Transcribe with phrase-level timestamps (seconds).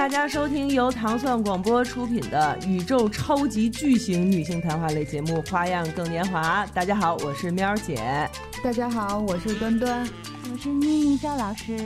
[0.00, 6.64] 大家收听由糖蒜广播出品的宇宙超级巨型女性谈话类节目《花样更年华》。
[6.72, 8.26] 大家好，我是喵姐。
[8.64, 10.08] 大家好，我是端端，
[10.50, 11.78] 我是妮妮赵老师。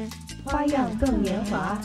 [0.44, 1.76] 花样更年华。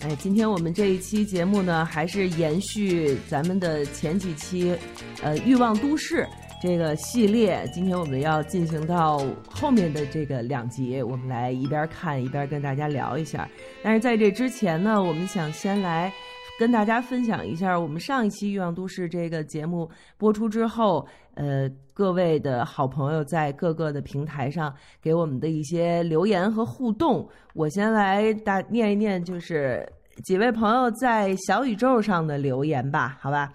[0.00, 4.76] 哎，今天我们这一期节目呢，还是延续咱们的前几期，
[5.22, 6.24] 呃，《欲望都市》
[6.62, 7.68] 这个系列。
[7.72, 9.20] 今天我们要进行到
[9.50, 13.48] 后面的这个两集，我们来一边看一边跟大家聊一下。
[13.82, 16.12] 但是在这之前呢，我们想先来
[16.60, 21.04] 跟大家分享一下我们上一期《欲望都市》这个节目播出之后，
[21.34, 27.28] 呃，各位的好朋友在各个的平台上给我们的一些留言和互动。
[27.54, 29.84] 我先来大念一念，就是
[30.22, 33.52] 几位朋友在小宇宙上的留言吧，好吧。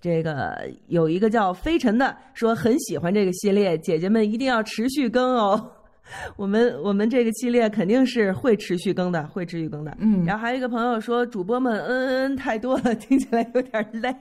[0.00, 5.72] 这个有一个叫飞尘的说很喜欢这个系列，姐姐们一定要持续更哦。
[6.36, 9.94] 我们我们这个系列肯定是会持续更的，会持续更的。
[10.00, 14.12] 嗯然后还有一个朋友说，主播们嗯嗯嗯太多了，听起来有点累。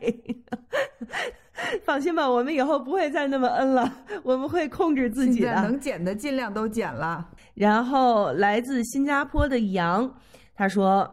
[1.83, 3.91] 放心吧，我们以后不会再那么嗯了，
[4.23, 5.53] 我们会控制自己的。
[5.55, 7.25] 能减的尽量都减了。
[7.55, 10.13] 然后来自新加坡的杨，
[10.55, 11.09] 他说：“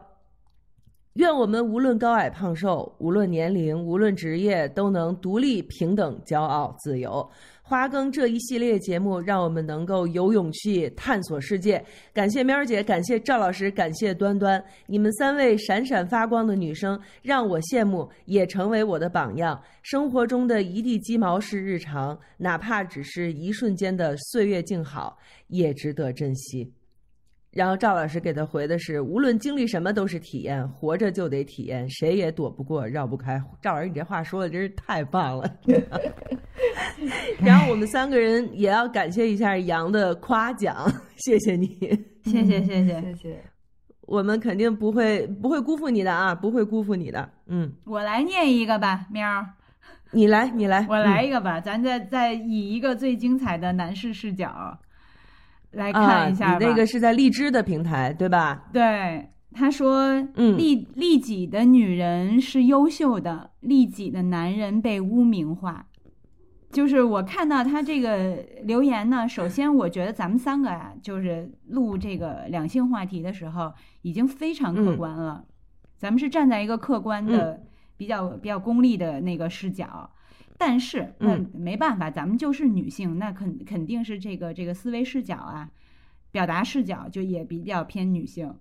[1.15, 7.27] 愿我们无论高矮胖瘦，无论年龄，无论职业，都能独立、平等、骄傲、自由。”
[7.67, 11.83] 花更这一系列节目，让我们能够有勇气探索世界。
[12.13, 19.59] 感谢喵儿姐，感谢赵老师，感谢端端，你们三位闪闪发光的女生让我羡慕，也成为我的榜样。
[19.81, 26.71] 生活中的一地鸡毛是日常，哪怕只是一瞬间的岁月静好，也值得珍惜。
[27.55, 33.41] 然后赵老师给他回的是：无论经历什么都是体验，活着就得体验，谁也躲不过，绕不开。
[33.61, 35.49] 赵老师，你这话说的真是太棒了。
[37.39, 41.67] 然后我们三个人也要感谢一下杨的夸奖，谢谢你，
[42.25, 43.01] 谢谢谢谢。
[43.01, 43.41] 谢谢。
[44.01, 47.29] 我们肯定不会不会辜负你的啊，不会辜负你的。
[47.47, 49.47] 嗯，我来念一个吧，喵儿，
[50.11, 54.77] 你来，你来，我来嗯一个吧，咱再再以一个最精彩的男士视角
[55.75, 56.57] 来啊，看一下吧。
[56.59, 58.65] 你那个是在荔枝的平台对吧？
[58.73, 65.85] 对，他说，嗯利利己的女人是优秀的，利己的男人被污名化。
[66.71, 73.71] 就是我看到他这个留言呢，首先我觉得咱们三个啊，就是录这个两性话题的时候，
[74.01, 75.45] 已经非常客嗯观了。
[75.97, 77.61] 咱们是站在一个客观的、
[77.95, 80.09] 比较比较功利的那个视角，
[80.57, 85.69] 但是那嗯没办法，咱们就是女性，那肯肯定是这个这个思维视角啊，
[86.31, 88.53] 表达视角就也比较偏女性。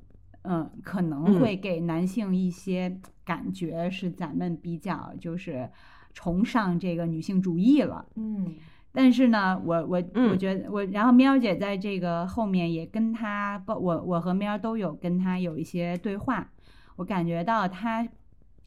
[0.42, 5.70] 嗯，可能嗯会给男性一些感觉是咱们比较就是
[6.12, 8.04] 崇尚这个女性主义了。
[8.16, 8.54] 嗯
[8.92, 16.48] 但是呢，我我我嗯觉得我，然后喵姐在这个后面也跟她，包我我和喵都有跟她有一些对话，
[16.96, 18.06] 我感觉到她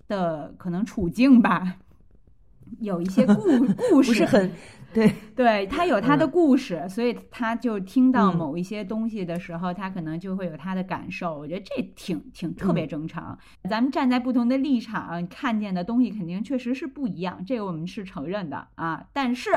[0.10, 1.78] 的可能处境吧，
[2.80, 3.34] 有一些故
[3.90, 4.52] 故事，不是很
[4.94, 11.38] 对，对他有他的嗯故事，所以他就听到嗯某一些东西的时候，他可能就会有他的感受。
[11.38, 13.38] 我觉得这挺挺特别嗯正常。
[13.70, 19.06] 咱们站在不同的立场，看见的东西肯定确实是不一样，这个我们是承认的啊。
[19.14, 19.52] 但是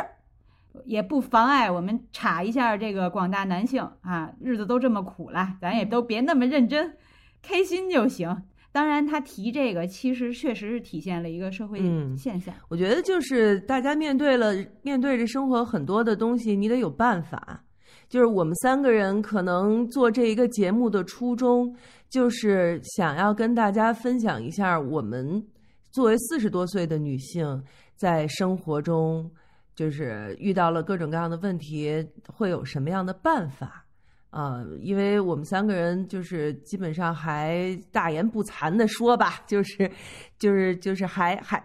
[0.85, 6.97] 也不妨碍我们查一下这个广大男性啊，日子都这么苦了，咱也都别那么认真，
[7.41, 8.43] 开心就行。
[8.73, 12.55] 当然，他提这个其实确实是体现了一个社会嗯现象。
[12.69, 17.65] 我觉得就是大家面对了面对着生活很多的东西，你得有办法。
[18.09, 21.73] 就是我们三个人可能做这一个节目的初衷，
[22.09, 25.45] 就是想要跟大家分享一下我们
[25.93, 27.63] 作为四十多岁的女性，
[27.95, 29.31] 在生活中
[29.77, 33.85] 就是遇到了各种各样的问题，会有什么样的办法。
[34.31, 39.91] 呃、因为我们三个人就是基本上还大言不惭的说吧，就是，
[40.39, 41.61] 就是就是还还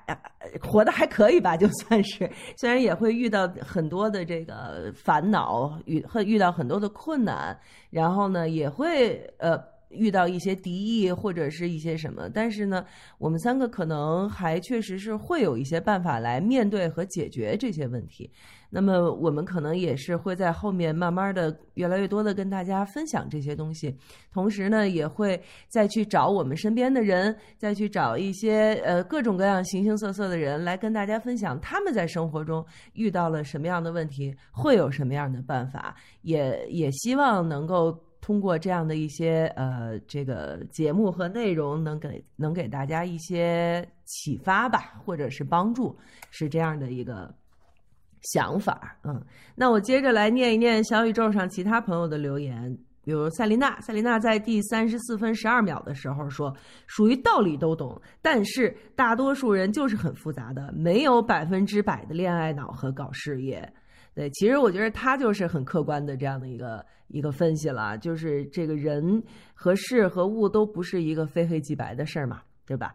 [0.61, 7.57] 活得还可以吧，就算是，虽然也会遇到很多的这个烦恼，遇会遇到很多的困难，
[7.91, 9.57] 然后呢也会呃
[9.95, 12.85] 遇到一些敌意或者是一些什么，但是呢，
[13.17, 18.29] 我们三个可能还确实是会有一些办法来面对和解决这些问题。
[18.69, 23.95] 那么我们可能也是会在后面慢慢的越来越多的跟大家分享这些东西，
[24.33, 37.97] 同时呢，也会再去找我们身边的人，再去找一些呃各种各样形形色色的人来跟大家分享他们在生活中遇到了什么样的问题，会有什么样的办法，也也希望能够。
[38.25, 45.95] 通过这样的一些呃这个节目和内容，能给能给大家一些启发吧，或者是帮助，
[46.31, 47.31] 是这样的一个
[48.33, 48.97] 想法。
[49.03, 49.23] 嗯，
[49.53, 52.75] 那我接着来念一念小宇宙上其他朋友的留言。
[53.03, 56.51] 比如赛琳娜，赛琳娜在第三十四分十二秒的时候说，
[56.87, 63.71] 属于道理都懂，但是大多数人就是很复杂的，没有百分之百的恋爱脑和搞事业。
[64.15, 69.23] 对，其实我觉得他就是很客观的这样的一个一个分析了，就是这个人
[69.53, 72.93] 和事和物都不是一个非黑即白的事儿嘛，对吧？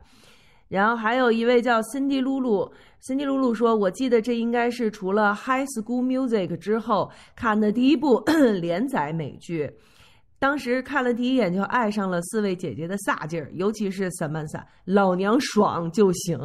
[0.69, 8.23] 然后还有一位叫辛迪露露辛迪露露说：“我记得这应该是除了《High School Music》之后看的第一部
[8.61, 9.69] 连载美剧。
[10.39, 16.39] 当时看了第一眼就爱上了四位姐姐的飒劲儿，尤其是萨曼莎老娘爽就行。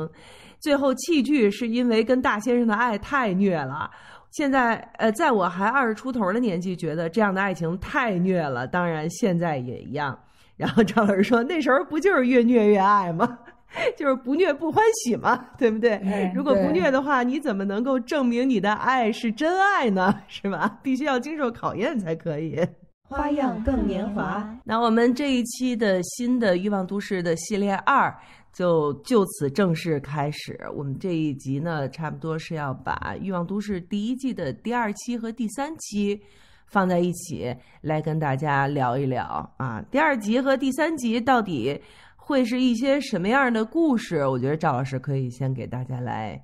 [0.60, 3.92] 最后弃剧是因为跟大先生的爱太虐了。
[4.36, 8.68] 现在呃，在我还二十出头的年纪，觉得这样的爱情太虐了。
[8.68, 10.18] 当然现在也一样。
[10.58, 13.40] 然后张老师说：那时候不就是越虐越爱吗？”
[13.98, 16.02] 就是不虐不欢喜嘛，对不对？
[16.36, 20.14] 如果不虐的话，你怎么能够证明你的爱是真爱呢？
[20.28, 20.80] 是吧？
[20.84, 22.60] 必须要经受考验才可以。
[23.08, 24.46] 花样更年华。
[24.66, 28.14] 那我们这一期的新的《欲望都市》的系列二
[28.56, 30.58] 就就此正式开始。
[30.74, 36.22] 我们这一集呢，差不多是要把《欲望都市》第一季的第二期和第三期
[36.68, 39.84] 放在一起来跟大家聊一聊啊。
[39.92, 41.82] 第二集和第三集到底？
[42.16, 44.26] 会是一些什么样的故事？
[44.26, 46.44] 我觉得赵老师可以先给大家来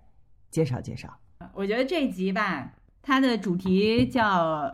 [0.51, 1.09] 介绍介绍。
[1.55, 2.71] 我觉得这集吧，
[3.01, 4.23] 它的主题叫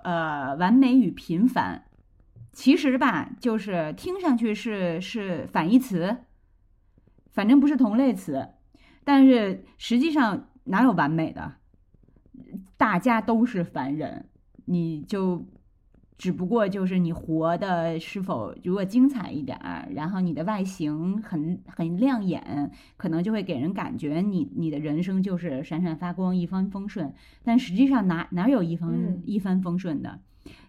[0.03, 1.81] 呃完美与平凡，
[2.51, 6.13] 其实吧就是听上去是是反义词，
[7.37, 8.49] 反正不是同类词，
[9.03, 11.53] 但是实际上哪有完美的？
[12.77, 14.25] 大家都是凡人，
[14.65, 15.45] 你就。
[16.17, 27.13] 只不过就是你活的是否如果精彩一点儿，然后你的外形很很亮眼，可能就会给人感觉你你的人生就是闪闪发光、一帆风顺。
[27.43, 30.19] 但实际上哪哪有一帆一帆风顺的？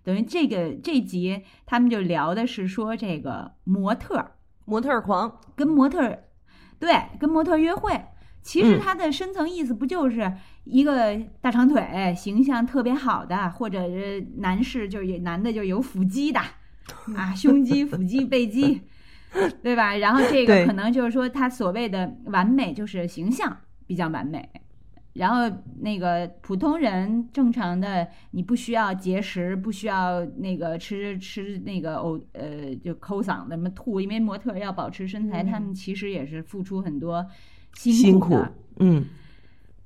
[0.05, 4.33] 等于这个这集他们就聊的是说这个模特
[4.67, 6.25] 模特狂跟模特
[6.79, 8.01] 对跟模特约会。
[8.41, 10.33] 其实它的深层意思不就是
[10.65, 16.41] 一个大长腿、形象特别好的，或者是男士就是男的就有腹肌的，
[17.15, 18.81] 啊，胸肌、腹肌、背肌，
[19.63, 19.97] 对吧？
[19.97, 23.55] 然后这个可能就是说他所谓的完美就是形象
[23.87, 24.49] 比较完美，
[25.19, 37.27] 然后那个普通人正常的你不需要节食，不需要那个吃吃那个呕呃就抠嗓子什么吐，因为模特要保持身材，他们其实也是付出很多。
[37.75, 38.35] 辛苦，
[38.81, 39.05] 嗯，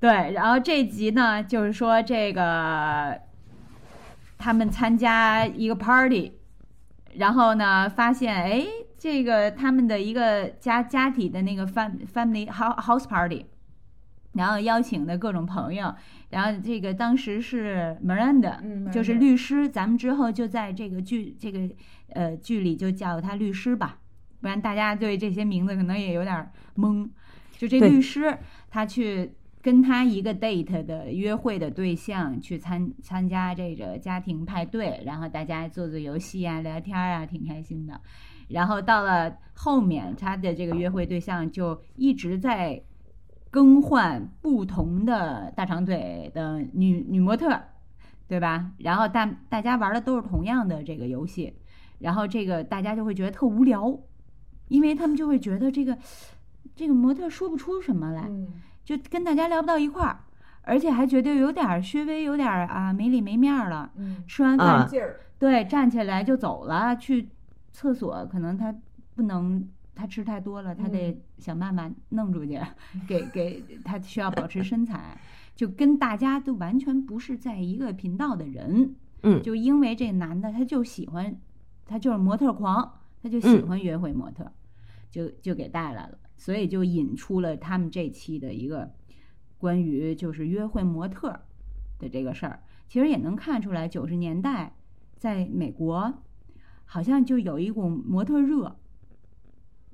[0.00, 0.32] 对。
[0.32, 3.20] 然后这集呢，就是说这个
[4.38, 6.32] 他们参加一个 party，
[7.16, 8.64] 然后呢，发现哎，
[8.96, 13.44] 这个他们的一个家家庭的那个 fam family house party，
[14.34, 15.94] 然后邀请的各种朋友，
[16.30, 21.68] 然后这个当时是 Miranda，就是律师，咱们之后就在这个剧这个
[22.10, 23.98] 呃剧里就叫他律师吧，
[24.40, 27.08] 不然大家对这些名字可能也有点懵。
[27.58, 28.36] 就这律师，
[28.70, 38.00] 他去跟他一个 date 的约会的对象去参参加这个家庭派对，然后大家做做游戏啊、聊天啊，挺开心的。
[38.48, 42.82] 然后到了后面，他的这个约会对象就一直在
[43.52, 47.56] 更换不同的大长腿的女女模特，
[48.26, 48.72] 对吧？
[48.78, 51.54] 然后大大家玩的都是同样的这个游戏，
[52.00, 53.96] 然后这个大家就会觉得特无聊，
[54.66, 55.96] 因为他们就会觉得这个。
[56.74, 58.30] 这个模特说不出什么来，
[58.82, 60.20] 就跟大家聊不到一块儿，
[60.62, 63.92] 而且还觉得有点稍微有点啊没里没面了。
[64.26, 64.88] 吃完饭
[65.38, 67.28] 对站起来就走了，去
[67.72, 68.74] 厕所可能他
[69.14, 72.60] 不能，他吃太多了，他得想办法弄出去，
[73.06, 75.20] 给给他需要保持身材，
[75.54, 78.94] 就跟大家都完全不是在一个频道的人。
[79.22, 81.38] 嗯，就因为这男的他就喜欢，
[81.86, 84.50] 他就是模特狂，他就喜欢约会模特，
[85.10, 86.18] 就就给带来了。
[86.36, 88.92] 所以就引出了他们这期的一个
[89.58, 91.38] 关于就是约会模特
[92.00, 94.74] 的这个事儿，其实也能看出来九十年代
[95.16, 96.12] 在美国
[96.84, 98.76] 好像就有一股模特热，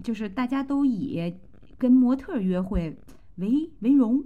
[0.03, 1.35] 就是大家都以
[1.77, 2.97] 跟模特约会
[3.37, 4.25] 为为荣，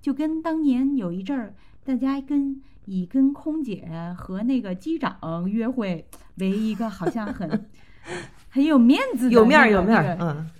[0.00, 1.54] 就跟当年有一阵儿
[1.84, 7.68] 大家跟以跟空姐和那个机长约会为一个好像很
[8.50, 10.50] 很有面子有面儿有面儿嗯。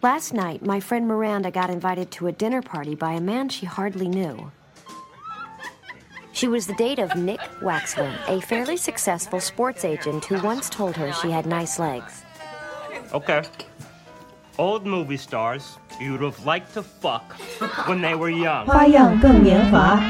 [0.00, 3.66] Last night, my friend Miranda got invited to a dinner party by a man she
[3.66, 4.52] hardly knew.
[6.32, 10.94] She was the date of Nick Waxman, a fairly successful sports agent who once told
[10.96, 12.22] her she had nice legs.
[13.12, 13.42] Okay.
[14.60, 17.22] Old movie stars you'd have liked to fuck
[17.86, 18.64] when they were young.
[18.64, 20.02] 花样更年华。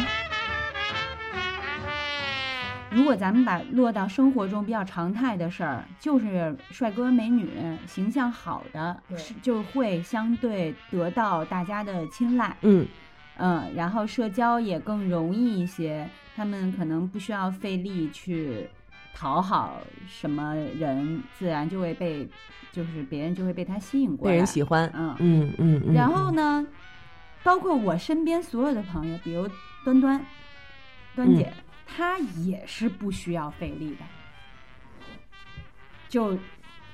[2.91, 7.47] 如果咱们把落到生活中比较常态的事儿，就是帅哥美女
[7.87, 12.57] 形象好的，是就会相对得到大家的青睐。
[12.63, 12.89] 嗯
[13.37, 18.67] 嗯，然后社交也更容易一些，他们可能不需要费力去
[19.19, 22.29] 讨好什么人，自然就会被，
[22.71, 24.33] 就是别人就会被他吸引过来。
[24.33, 24.89] 被人喜欢。
[24.95, 25.93] 嗯，嗯嗯嗯。
[25.93, 26.65] 然后呢，
[27.43, 29.49] 包括我身边所有的朋友，比如
[29.85, 30.25] 端端，
[31.17, 31.53] 端姐，
[31.85, 34.05] 她也是不需要费力的，
[36.09, 36.39] 就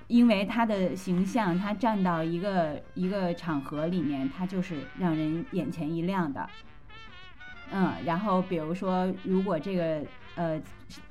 [0.06, 6.48] 因为她的形象，她站到一个一个场合里面，她就是让人眼前一亮的。
[7.70, 10.02] 嗯，然后比如说，如果这个
[10.36, 10.60] 呃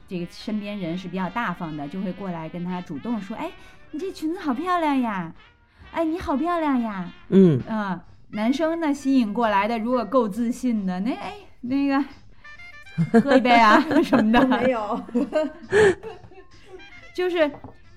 [0.08, 3.52] 这个身边人是比较大方的，就会过来跟她主动说：“哎，
[3.92, 5.34] 你这裙子好漂亮呀！
[5.92, 8.00] 哎，你好漂亮呀！”嗯嗯，
[8.32, 12.04] 男生呢吸引过来的，如果够自信的，那哎那个
[13.22, 15.02] 喝一杯啊什么的， 没有，
[17.16, 17.52] 就是，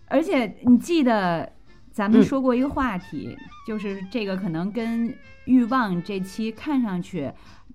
[0.06, 1.52] 而且你记得
[1.90, 5.14] 咱们嗯说过一个话题，就是这个可能跟
[5.44, 7.30] 欲望这期看上去，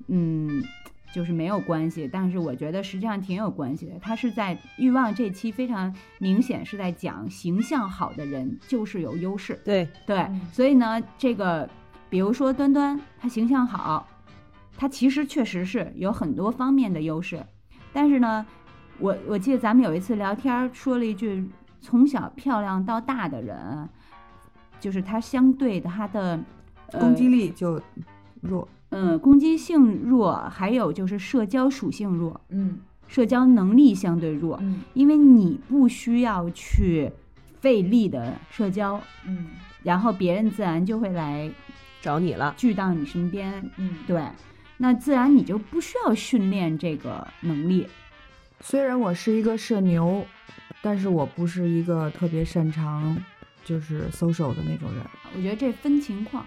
[0.08, 0.64] 嗯。
[1.14, 4.00] 就是没有关系，但是我觉得实际上挺有关系的。
[4.00, 11.70] 他是在欲望这期非常明显是在讲形象好的人就是有优势，对，对，所以呢，这个
[12.10, 14.08] 比如说端端，他形象好，
[14.78, 17.44] 他其实确实是有很多方面的优势，
[17.92, 18.46] 但是呢，
[19.00, 21.46] 我我记得咱们有一次聊天儿说了一句，
[21.82, 23.90] 从小漂亮到大的人，
[24.80, 26.40] 就是他相对的她的、
[26.92, 27.82] 呃、攻击力就
[28.42, 28.68] 弱。
[28.92, 37.12] 嗯，攻击性弱，还有就是社交属性弱，嗯社交能力相对弱，嗯因为你不需要去
[37.60, 39.48] 费力的社交，嗯
[39.84, 41.52] 然后别人自然就会来
[42.02, 42.54] 找你了。
[42.56, 44.24] 聚到你身边，嗯，对，
[44.78, 47.88] 那自然你就不需要训练这个能力。
[48.60, 50.26] 虽然我是一个社牛，
[50.82, 53.18] 但是我不是一个特别擅长
[53.64, 55.04] 就是 social 的那种人。
[55.36, 56.46] 我觉得这分情况，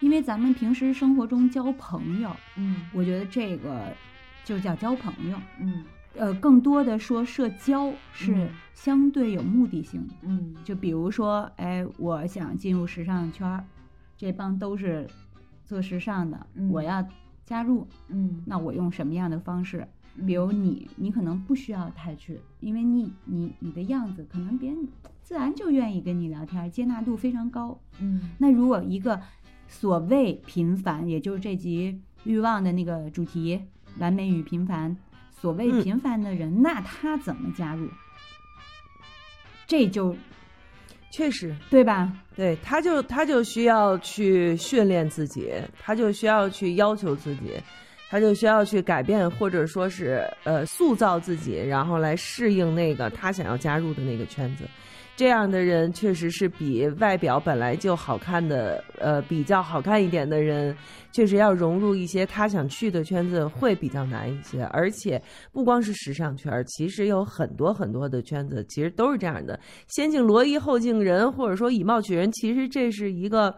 [0.00, 3.92] 因为咱们平时生活中交朋友，嗯我觉得这个
[4.44, 5.38] 就叫交朋友。
[5.60, 5.84] 嗯
[6.18, 10.14] 呃，更多的说社交是嗯相对有目的性的。
[10.22, 13.62] 嗯就比如说，哎，我想进入时尚圈儿，
[14.16, 15.06] 这帮都是
[15.66, 17.06] 做时尚的，嗯我要
[17.44, 19.86] 加入，嗯那我用什么样的方式？
[20.26, 24.88] 比如你，你可能不需要太去，因为你你你的样子，可能别人
[25.22, 27.78] 自然就愿意跟你聊天，接纳度非常高。
[28.00, 29.20] 嗯那如果一个
[29.68, 33.60] 所谓平凡，也就是这集欲望的那个主题
[33.98, 34.96] “完美与平凡”，
[35.40, 37.88] 所谓嗯平凡的人，那他怎么加入？
[39.66, 40.16] 这就
[41.10, 42.12] 确实，对吧？
[42.34, 47.54] 对，他就他就需要去训练自己，他就需要去要求自己，
[48.08, 54.64] 他就需要去改变，或者说是呃塑造自己，然后来适应那个他想要加入的那个圈子。
[55.16, 60.76] 这样的人确实是比外表本来就好看的，呃，比较好看一点的人，
[61.10, 64.62] 确实要融入一些他想去的圈子会比较难一些。
[64.64, 65.20] 而且
[65.52, 69.58] 不光是时尚圈，其实有很多很多的圈子，其实都是这样的。
[69.88, 73.54] 先敬罗衣后敬人，或者说以貌取人，其实这是一个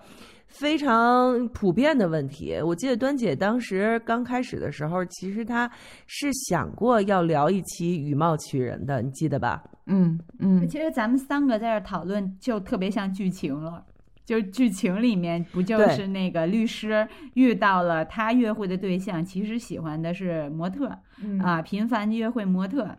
[0.49, 2.59] 非常普遍的问题。
[2.64, 5.71] 我记得端姐当时刚开始的时候，其实她
[6.07, 9.62] 是想过要聊一期以貌取人的，你记得吧？
[9.87, 13.85] 嗯嗯其实咱们三个在这儿讨论，就特别像剧情了。
[14.25, 20.90] 就是剧情里面不就是那个律师遇到了他约会的对象，其实喜欢的是模特，
[21.23, 22.95] 嗯啊，频繁约会模特。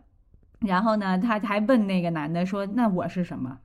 [0.58, 3.56] 然后呢，他还问那个男的说：“那我是什么？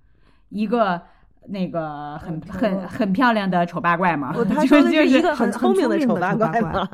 [0.49, 1.01] 一个
[1.47, 6.89] 那个很嗯很很漂亮的丑八怪吗？”哦， 他就说的就是一个很 聪明的丑八怪怪嘛，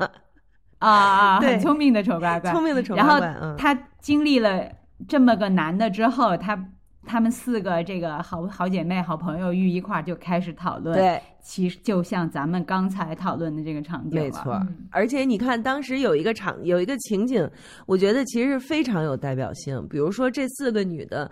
[0.78, 3.36] 啊啊，很聪明的丑八怪，聪明的丑然后八怪。
[3.40, 4.62] 嗯，他经历了
[5.08, 6.58] 这么个男的之后，他
[7.04, 14.52] 他们四个这个好好姐妹、好朋友遇一块儿就开始讨论。，对，其实就像咱们刚才讨论的这个场景，没错。
[14.54, 17.48] 嗯而且你看，当时有一个场，有一个情景，
[17.86, 19.84] 我觉得其实非常有代表性。
[19.88, 21.28] 比如说，这四个女的，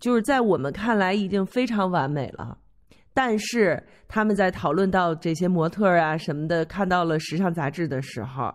[0.00, 2.56] 就是在我们看来已经非常完美了，
[3.14, 8.52] 但是他们在讨论到这些模特儿啊什么的，看到了时尚杂志的时候，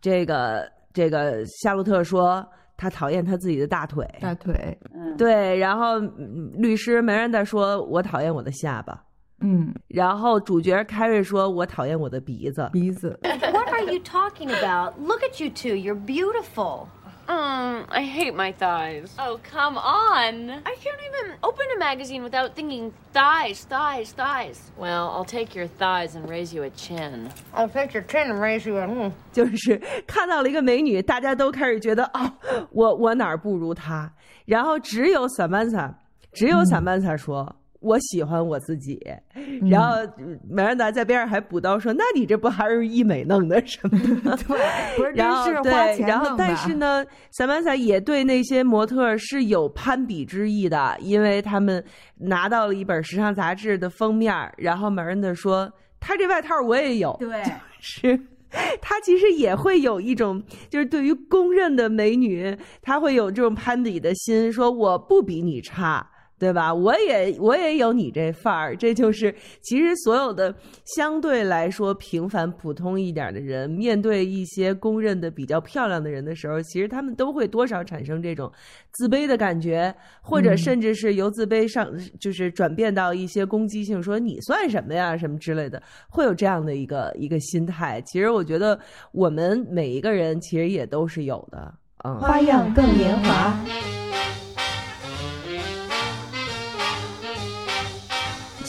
[0.00, 2.46] 这个这个夏洛特说。
[2.74, 9.00] 他讨厌他自己的大腿，大腿，嗯，对，然后嗯律师梅兰达说：“我讨厌我的下巴。
[9.40, 14.98] 嗯，”然后主角凯瑞说：“我讨厌我的鼻子。”鼻子， What are you talking about?
[14.98, 15.76] Look at you two.
[15.76, 16.88] You're beautiful.
[17.31, 19.13] Mm, I hate my thighs.
[19.17, 20.49] Oh, come on.
[20.65, 24.71] I can't even open a magazine without thinking thighs, thighs, thighs.
[24.77, 27.29] Well, I'll take your thighs and raise you a chin.
[27.53, 28.87] I'll take your chin and raise you a.
[28.87, 29.11] Mm.
[29.31, 32.31] 就是看到了一个美女，大家都开始觉得哦，
[32.71, 34.11] 我我哪儿不如她，
[34.45, 35.93] 然后只有 Samantha，
[36.33, 37.55] 只有 Samantha 说。
[37.82, 38.98] 我喜欢我自己，
[39.70, 39.96] 然后
[40.48, 51.84] 梅兰达在边上还补刀说：“那你这不还是医美弄的什么的？” 对，不是然后真是花对，钱然后但是呢，萨曼萨也对那些模特是有攀比之意的，因为他们
[52.16, 55.70] 拿到了一本时尚杂志的封面，然后梅兰达说
[56.00, 57.42] ：“他这外套我也有。”对，
[57.80, 58.18] 是。
[58.82, 66.06] 他其实也会有一种，就是对于公认的美女，他会有这种攀比的心，说我不比你差，
[66.42, 66.74] 对吧？
[66.74, 70.52] 我也我也有你这范儿，这就是其实所有的
[70.84, 78.50] 相对来说平凡普通一点的人，面对一些公认的比较漂亮的人的时候，其实他们都会多少产生这种
[78.90, 85.80] 自卑的感觉，或者嗯甚至是由自卑上就是转变到一些攻击性，说你算什么呀，什么之类的，
[86.10, 88.02] 会有这样的一个一个心态。
[88.04, 88.76] 其实我觉得
[89.12, 91.72] 我们每一个人其实也都是有的，
[92.02, 92.18] 嗯。
[92.18, 94.01] 花样更年华。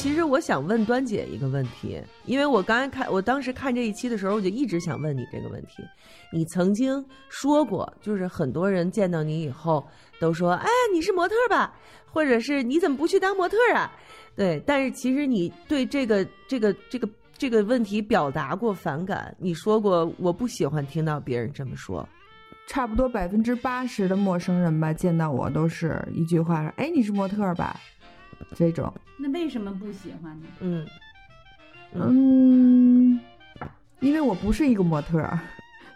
[0.04, 5.82] 其实我想问端姐一个问题，因为我刚才看，我当时看这一期的时候，我就一直想问你这个问题。
[6.30, 9.82] 你曾经说过，就是很多人见到你以后
[10.20, 11.74] 都说：“哎，你是模特吧？”
[12.12, 13.90] 或者是“你怎么不去当模特啊？”
[14.36, 17.08] 对，但是其实你对这个 这个这个
[17.38, 22.06] 这个问题表达过反感，你说过我不喜欢听到别人这么说。
[22.68, 27.80] 差不多百分之八十的陌生人吧，见到我都是一句话：“哎，你是模特吧？”
[28.54, 30.48] 这种，那为什么不喜欢呢？
[30.62, 30.86] 嗯
[31.96, 33.20] 嗯，
[34.00, 35.40] 因为我不是一个模特儿，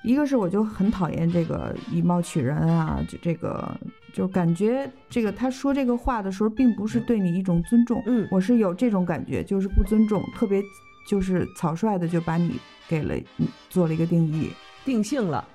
[0.04, 3.76] 一个是我就很讨厌这个以貌取人啊，就这个
[4.14, 10.62] 就感觉这个他说这个话的时候，并不是对你一种尊重，嗯我是有这种感觉，就是不尊重，特别
[11.10, 14.52] 就是草率的就把你给了嗯做了一个定义，
[14.86, 15.48] 定性了，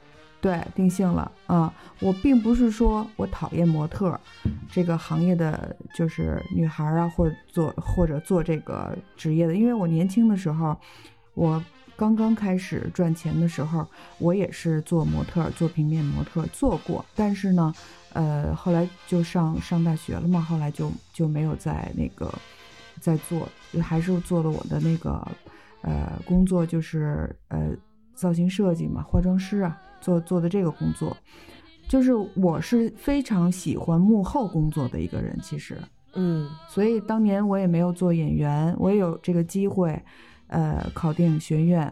[0.43, 4.21] 对，定性了啊、我并不是说我讨厌模特儿
[4.69, 10.76] 这个行业的，就是女孩儿啊，或者做或者做这个职业的，因为我年轻的时候，
[11.35, 11.63] 我
[11.95, 13.87] 刚刚开始赚钱的时候，
[14.19, 17.73] 我也是做模特，做平面模特做过，但是呢，
[18.13, 22.33] 呃，后来就上上大学了嘛，后来就就没有在那个
[23.00, 23.49] 在做，
[23.81, 25.25] 还是做了我的那个
[25.83, 27.71] 呃工作，就是呃
[28.17, 31.17] 造型设计嘛，化妆师啊，做做的这个工作，
[31.88, 35.78] 就是我是非常喜欢幕后工作的一个人，其实，
[36.15, 36.50] 嗯。
[36.69, 39.99] 所以当年我也没有做演员，我也有这个机会，
[40.49, 41.91] 呃，考电影学院，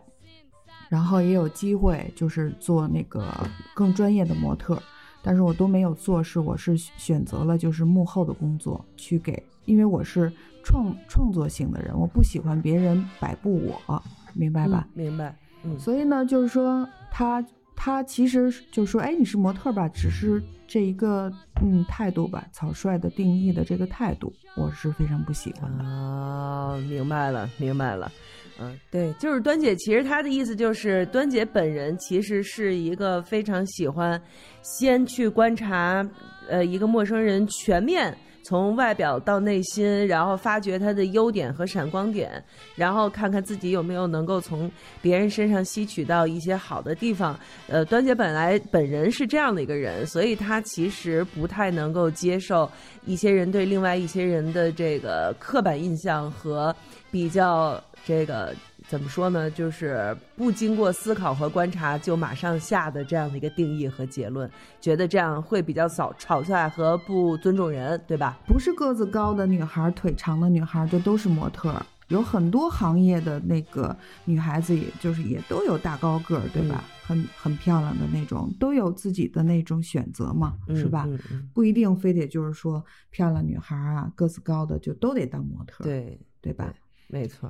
[0.89, 3.27] 然后也有机会就是做那个
[3.75, 4.83] 更专业的模特，
[5.23, 10.33] 但是我都没有做，是我是选择了就是幕后的工作去给，因为我是
[10.65, 14.03] 创创作型的人，我不喜欢别人摆布我，
[14.35, 14.87] 明白吧？
[14.95, 15.79] 嗯明白，嗯。
[15.79, 17.45] 所以呢，就是说他
[17.83, 25.83] 他其实就说，哎，你是模特吧，只是这一个嗯态度吧，草率的定义的这个态度，我是非常不喜欢的。
[25.83, 28.13] 哦，明白了，明白了。
[28.59, 34.21] 嗯，对，就是端姐，其实她的意思就是，端姐本人其实是一个非常喜欢
[34.61, 36.07] 先去观察，
[36.51, 42.43] 呃，一个陌生人全面从外表到内心，然后发掘他的优点和闪光点，
[42.75, 47.39] 然后看看自己有没有能够从别人身上吸取到一些好的地方。
[47.69, 52.71] 呃，端姐本来本人是这样的一个人，所以她其实不太能够接受
[53.05, 56.75] 一些人对另外一些人的这个刻板印象和
[57.11, 58.55] 比较这个
[58.91, 59.49] 怎么说呢？
[59.49, 64.51] 就是不经过思考和观察就马上下的这样的一个定义和结论，
[64.81, 68.37] 觉得这样会比较草草率和不尊重人，对吧？
[68.49, 76.83] 不是个子高的女孩儿、腿长的女孩儿就都是模特儿，有很多行业的那个女孩子，也就是也都有大高个儿，对吧？
[77.07, 81.09] 很很漂亮的那种，都有自己的那种选择嘛，是吧？
[81.55, 86.75] 不一定非得就是说漂亮女孩儿啊，个子高的就都得当模特儿，对，对吧？
[87.07, 87.49] 没错。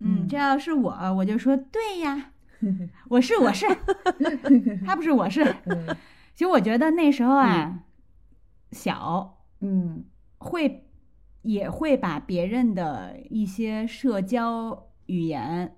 [0.00, 2.32] 嗯嗯，这要是我，我就说对呀，
[3.08, 3.66] 我 是我是，
[4.84, 5.44] 他不是我是。
[6.34, 7.84] 其实我觉得那时候啊，
[8.72, 9.38] 小。
[9.60, 10.04] 嗯。
[10.38, 10.86] 会
[11.42, 15.74] 也会把别人的一些社交语言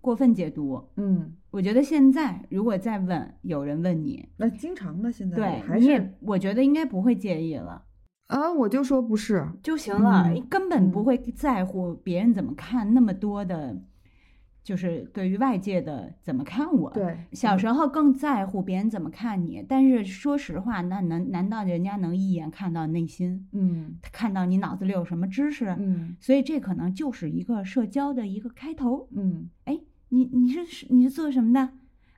[0.00, 0.88] 过分解读。
[0.96, 7.82] 嗯，我觉得现在如果再问有人问你，那经常的现在对，你也我觉得应该不会介意了
[8.30, 13.76] 啊，我就说不是，就行了，嗯根本不会在乎别人怎么看那么多的
[14.62, 16.90] 就是对于外界的怎么看我。
[16.90, 25.74] 对，小时候更在乎别人怎么看你，但是说实话，那难难道人家能一眼看到内心，嗯看到你脑子里有什么知识？
[25.80, 29.08] 嗯所以这可能就是一个社交的一个开头。
[29.10, 31.70] 嗯哎，你你是你是做什么的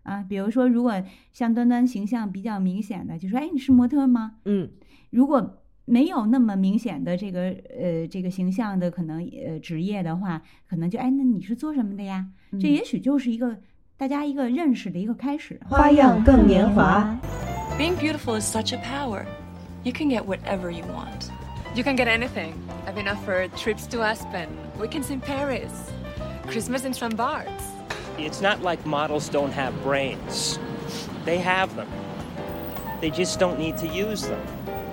[0.03, 0.23] 啊？
[0.29, 4.35] 比如说，如果像端端形象比较明显的，就说哎你是模特吗？
[4.45, 4.69] 嗯
[5.09, 5.62] 如果
[5.93, 12.27] 没有那么明显的这个呃这个形象的可能呃职业的话，可能就哎那你是做什么的呀？
[12.53, 13.55] 这也许就是一个
[13.99, 15.61] 大家一个认识的一个开始。
[15.69, 17.15] 花样更年华。
[17.79, 19.27] Being beautiful is such a power.
[19.85, 21.29] You can get whatever you want.
[21.75, 22.55] You can get anything.
[22.87, 24.49] I've been offered trips to Aspen,
[24.81, 25.91] weekends in Paris,
[26.47, 27.51] Christmas in Strombards.
[28.19, 30.59] It's not like models don't have brains.
[31.27, 31.89] They have them.
[33.03, 34.41] They just don't need to use them.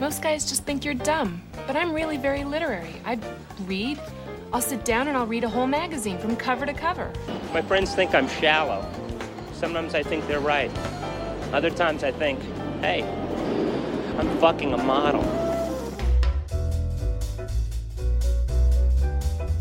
[0.00, 2.94] Most guys just think you're dumb, but I'm really very literary.
[3.04, 3.18] I
[3.66, 3.98] read.
[4.52, 7.10] I'll sit down and I'll read a whole magazine from cover to cover.
[7.52, 8.84] My friends think I'm shallow.
[9.58, 10.70] Sometimes I think they're right.
[11.52, 12.38] Other times I think,
[12.80, 13.02] hey,
[14.18, 15.24] I'm fucking a model.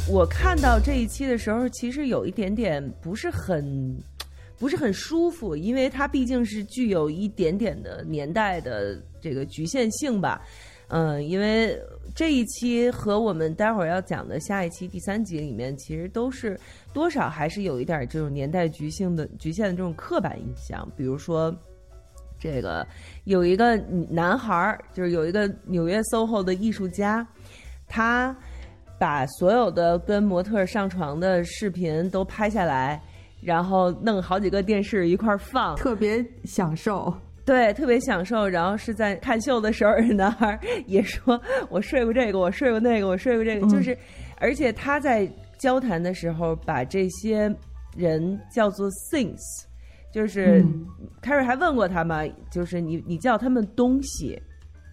[0.07, 3.97] 我看到这一期的时候，其实有一点点不是很
[4.59, 10.40] 不是很舒服，因为它毕竟是具有一点点的年代的 这个局限性吧。
[10.88, 11.78] 嗯，因为
[12.14, 16.58] 这一期和我们待会儿要讲的下一期第三集里面，其实都是
[16.92, 21.54] 多少还是有一点这种年代局限的局限的这种刻板印象，比如说。
[22.40, 22.86] 这个
[23.24, 23.76] 有一个
[24.08, 27.26] 男孩儿，就是有一个纽约 SOHO 的艺术家，
[27.88, 28.32] 他
[28.96, 33.02] 把所有的跟模特上床的视频都拍下来，
[33.42, 37.12] 然后弄好几个电视一块放，特别享受。
[37.48, 38.46] 对，特别享受。
[38.46, 43.66] 然后是在看秀的时候， 男孩也说：“我睡过这个，我睡过那个，我睡过这个。
[43.66, 43.96] 嗯”就是，
[44.36, 47.50] 而且他在交谈的时候，把这些
[47.96, 49.40] 人叫做 things，
[50.12, 50.86] 就是嗯
[51.22, 54.38] 凯瑞还问过他嘛，就是你你叫他们东西，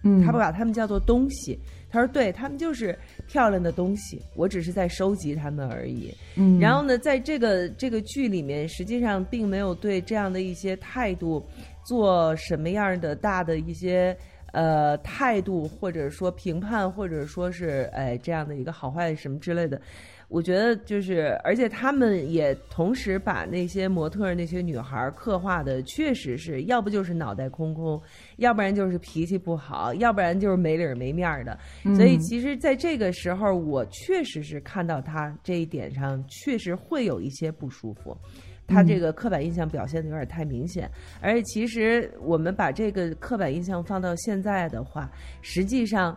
[0.02, 1.60] 嗯，他把他们叫做东西。
[1.88, 11.46] 他说：“对他们就是漂亮的东西，我只是在收集他们而已。”嗯，然后呢，在这个这个剧里面，实际上并没有对这样的一些态度
[11.86, 14.16] 做什么样的大的一些
[14.52, 19.80] 呃态度，或者说评判，或者说是哎这样的一个好坏什么之类的。
[20.28, 28.02] 我觉得就是，而且他们也同时把那些模特、那些女孩儿刻画的，确实是要不就是脑袋空空，
[28.38, 31.56] 要不然就是脾气不好，要不然就是没理儿没面儿的。
[31.94, 38.18] 所以其实，在这个时候，我确实是看到他这一点上，确实会有一些不舒服。
[38.66, 46.16] 他这个刻板印象表现的有点太明显，而且其实我们把这个刻板印象放到现在的话，实际上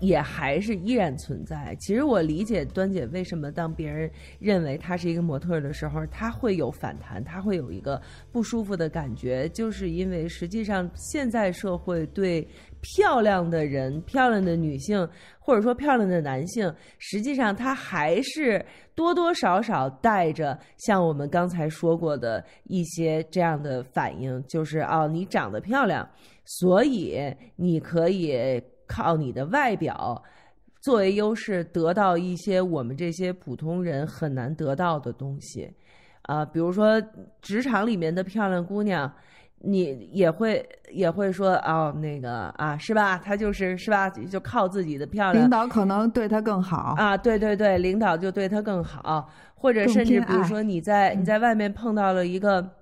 [0.00, 1.74] 也还是依然存在。
[1.80, 8.00] 其实我理解端姐为什么当别人认为她是一个模特的时候，她会有反弹，她会有一个
[8.30, 12.46] 不舒服的感觉，就是因为实际上现在社会对
[12.82, 15.08] 漂亮的人、漂亮的女性，
[15.46, 18.64] 或者说漂亮的男性，实际上他还是
[18.96, 26.08] 多多少少带着像我们刚才说过的一些这样的反应，就是哦，你长得漂亮，
[26.44, 30.20] 所以你可以靠你的外表
[30.82, 35.72] 作为优势，得到一些我们这些普通人很难得到的东西。
[36.22, 37.00] 啊、比如说
[37.40, 39.08] 职场里面的漂亮姑娘，
[39.58, 43.20] 你也会也会说哦，那个啊，是吧？
[43.24, 44.08] 他就是是吧？
[44.10, 46.94] 就靠自己的漂亮领，导可能对他更好。
[46.96, 52.75] 啊，对对对，领导就对他更好，或者甚至比如说你在嗯你在外面碰到了一个。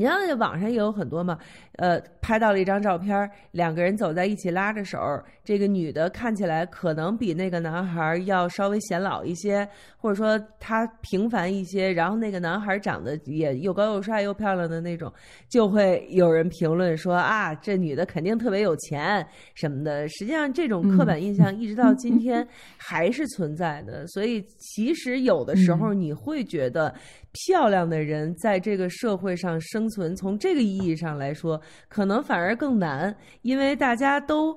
[0.00, 1.36] 你像网上也有很多嘛，
[1.76, 15.12] 呃，拍到了一张照片儿，两个人走在一起拉着手儿，这个女的看起来可能比那个男孩儿要稍微显老一些，或者说她平凡一些，然后那个男孩儿长得也又高又帅又漂亮的那种，
[15.50, 20.08] 就会有人评论说啊，这女的肯定特别有钱什么的。
[20.08, 22.46] 实际上，这种刻板印象一直到今天
[22.78, 24.06] 还是存在的。
[24.06, 26.94] 所以，其实有的时候你会觉得，
[27.32, 34.56] 漂亮的人在这个社会上生存，从这个意义上来说，可能反而更难，因为大家都。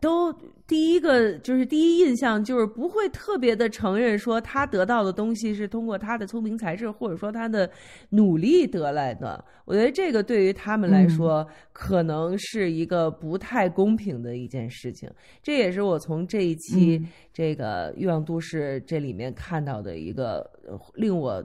[0.00, 0.32] 都
[0.66, 7.70] 第一个就是第一印象就是不会特别的承认说他得到的东西是通过他的聪明才智或者说他的
[8.10, 9.44] 努力得来的。
[9.64, 15.08] 我觉得这个对于他们来说，可能是一个不太公平的一件事情。
[15.40, 21.40] 这也是我从这一期嗯这个《欲望都市》这里面看到的一个呃令我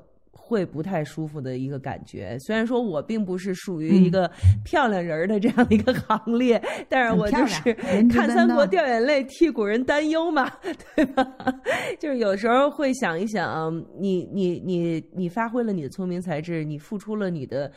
[0.48, 2.38] 会不太舒服的一个感觉。
[2.40, 4.32] 虽然说我并不是属于一个
[4.64, 7.74] 漂亮人儿的这样的一个行列，但是我就是
[8.10, 10.50] 看三国掉眼泪，替古人担忧嘛，
[10.96, 11.28] 对吧？
[12.00, 17.70] 就是有时候会想一想，你你你你发挥了你的聪明才智，你付出了你的。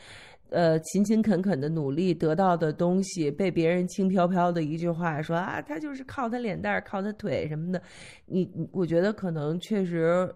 [0.52, 7.80] 呃，勤勤恳恳的努力得到的东西，被别人轻飘飘的一句话说啊，他就是靠他脸蛋儿、靠他腿什么的，
[8.26, 10.28] 你你我觉得可能确实，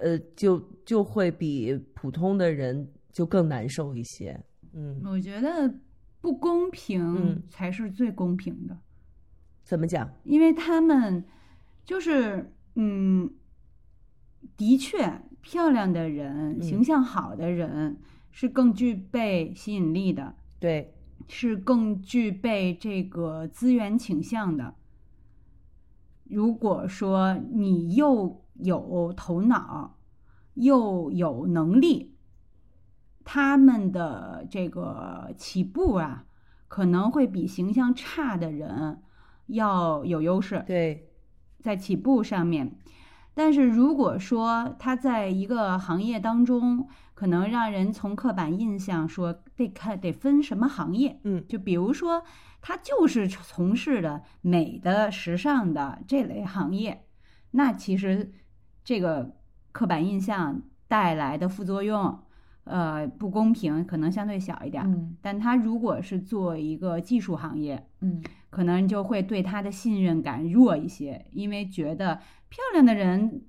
[0.00, 4.38] 呃，就就会比普通的人就更难受一些。
[4.72, 5.72] 嗯，我觉得
[6.20, 8.78] 不公平嗯才是最公平的。
[9.62, 10.10] 怎么讲？
[10.24, 11.24] 因为他们
[11.84, 13.30] 就是嗯，
[14.56, 17.98] 的确漂亮的人、嗯形象好的人
[18.30, 20.94] 是更具备吸引力的，对，
[21.28, 24.74] 是更具备这个资源倾向的。
[26.24, 29.98] 如果说你又有头脑，
[30.54, 32.16] 又有能力，
[33.24, 36.24] 他们的这个起步啊，
[36.68, 39.02] 可能会比形象差的人
[39.46, 40.62] 要有优势。
[40.66, 41.10] 对，
[41.60, 42.76] 在起步上面。
[43.32, 52.24] 但是如果说他在一个行业当中，可能让人从刻板印象说得看得分什么行业，嗯就比如说
[52.60, 57.06] 他就是从事的美的、时尚的这类行业，
[57.52, 58.32] 那其实
[58.84, 59.34] 这个
[59.72, 62.18] 刻板印象带来的副作用，
[62.64, 64.82] 呃，不公平可能相对小一点。
[64.84, 72.16] 嗯但他如果是做一个技术行业，嗯可能就会对他的信任感弱一些，因为觉得
[72.48, 73.42] 漂亮的人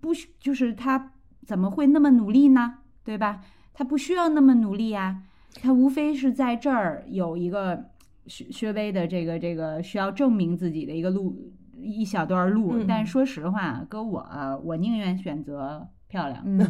[0.00, 1.12] 不需就是他
[1.46, 2.78] 怎么会那么努力呢？
[3.04, 3.42] 对吧？
[3.72, 5.22] 他不需要那么努力呀、
[5.62, 7.90] 他无非是在这儿有一个
[8.26, 12.78] 学学微的这个这个需要证明自己的一个路一小段路。
[12.78, 16.66] 嗯但说实话，搁我啊我宁愿选择漂亮，嗯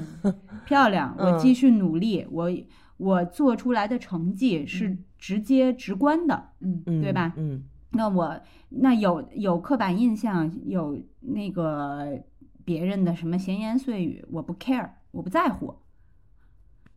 [0.66, 2.50] 漂亮， 我嗯继续努力，我
[2.96, 6.50] 我做出来的成绩是直接直观的。
[6.60, 12.20] 嗯嗯，对吧嗯，那我那有有刻板印象，有那个
[12.64, 15.74] 别人的什么闲言碎语，我不 care，我不在乎。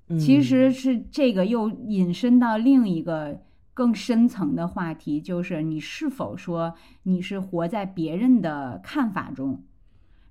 [0.10, 3.39] 嗯其实是这个又引申到另一个
[3.73, 9.63] 更深层的话题，就是你是否说你是活在别人的看法中？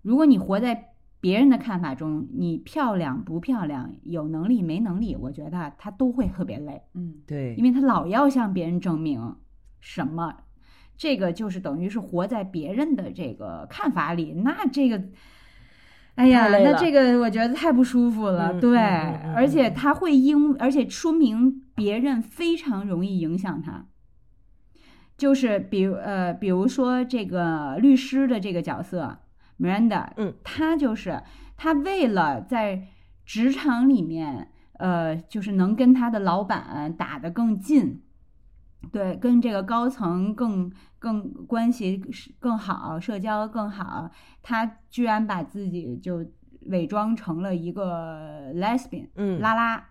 [0.03, 6.83] 如果你活在别人的看法中，你漂亮不漂亮，有能力没能力，我觉得他都会特别累。
[6.95, 9.37] 嗯对，因为他老要向别人证明
[9.81, 10.35] 什么，
[10.97, 15.03] 这个就是等于是活在别人的这个看法里，那这个，
[16.21, 18.79] 哎呀，那这个我觉得太不舒服了，嗯对，
[19.35, 23.87] 而且他会因，而且说明别人非常容易影响他。
[25.17, 29.21] 就是比如呃，比如说这个律师的这个角色
[29.59, 31.23] ，Miranda，嗯，他就是
[31.57, 32.89] 他为了在
[33.25, 38.03] 职场里面，呃，就是能跟他的老板打得更近，
[38.93, 44.09] 对，跟这个高层更更关系是更好，社交更好，
[44.41, 46.25] 他居然把自己就
[46.67, 49.89] 伪装成了一个 lesbian，嗯拉拉，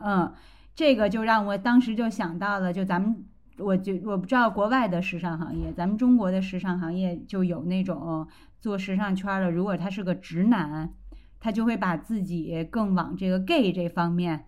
[0.00, 0.32] 嗯，
[0.76, 3.24] 这个就让我当时就想到了，就咱们。
[3.58, 8.26] 我就我不知道国外的时尚行业，咱们中国的时尚行业就有那种
[8.58, 10.90] 做时尚圈的，如果他是个直男，
[11.38, 14.46] 他就会把自己更往这个 gay 这方面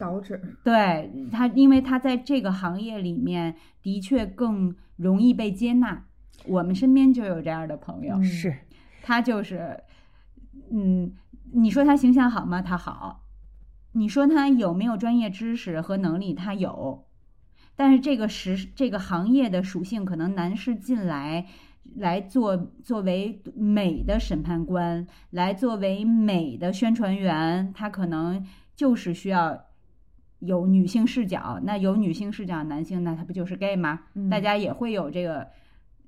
[0.00, 6.06] 导致对他，因为他在这个行业里面的确更容易被接纳。
[6.46, 8.56] 我们身边就有这样的朋友，嗯是，
[9.02, 9.78] 他就是，
[10.70, 11.12] 嗯，
[11.52, 12.62] 你说他形象好吗？
[12.62, 13.26] 他好。
[13.92, 16.32] 你说他有没有专业知识和能力？
[16.32, 17.04] 他有。
[17.76, 21.46] 但是这个时这个行业的属性，可能男士进来
[21.96, 29.66] 来做作为美的审判官，来作为美的宣传员，他可能就是需要
[30.40, 31.58] 有女性视角。
[31.62, 34.00] 那有女性视角男性，那他不就是 gay 吗？
[34.14, 35.46] 嗯大家也会有这个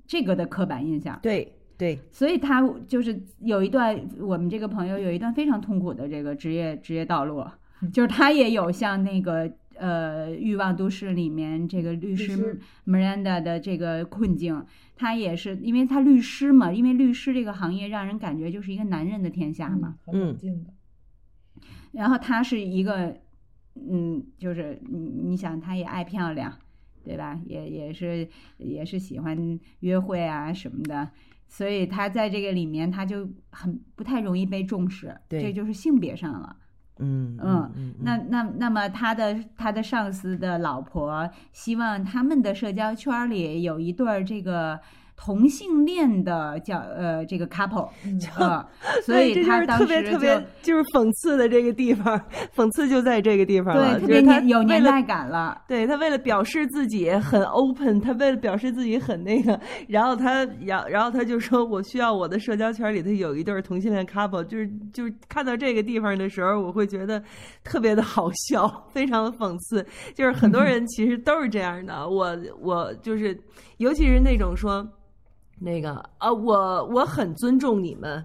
[0.06, 1.18] 这个的刻板印象。
[1.22, 7.44] 对对，所以他就是有一段，我们这个朋友有一段非常痛苦的这个职业职业道路，
[7.92, 14.64] 就是他也有像那个呃《欲望都市》里面这个律师师 Miranda 的这个困境，
[14.94, 20.70] 他也是因为他律师嘛，因为律师这个行业让人感觉就是一个男人的天下嘛，很冷静的，
[21.90, 23.16] 然后他是一个，
[23.74, 26.52] 嗯，就是你你想，他也爱漂亮，
[27.04, 27.40] 对吧？
[27.44, 31.10] 也也是也是喜欢约会啊什么的，
[31.48, 36.56] 所以他在这个里面他就很不太容易被重视，对这就是性别上了。
[36.98, 44.78] 嗯嗯嗯，那那那么他的他的上司的老婆希望他们的社交圈里有一对儿这个
[45.24, 47.88] 同性恋的叫呃这个 couple，
[48.38, 48.64] 呃，
[49.06, 52.20] 所以这以他当就是特别时就特别就是讽刺的这个地方，
[52.56, 55.62] 讽刺就在这个地方了，对特别有年代感了。
[55.68, 67.22] 对他为了表示自己很 open，他为了表示自己很那个，然后他然然后他就说我需要我的社交圈里头有一对儿同性恋 couple，就是就是看到这个地方的时候，我会觉得
[67.62, 69.86] 特别的好笑，非常的讽刺。
[70.14, 73.38] 就是很多 人其实都是这样的，我我就是
[73.76, 74.84] 尤其是那种说
[75.58, 78.24] 那个啊，我我很尊重你们。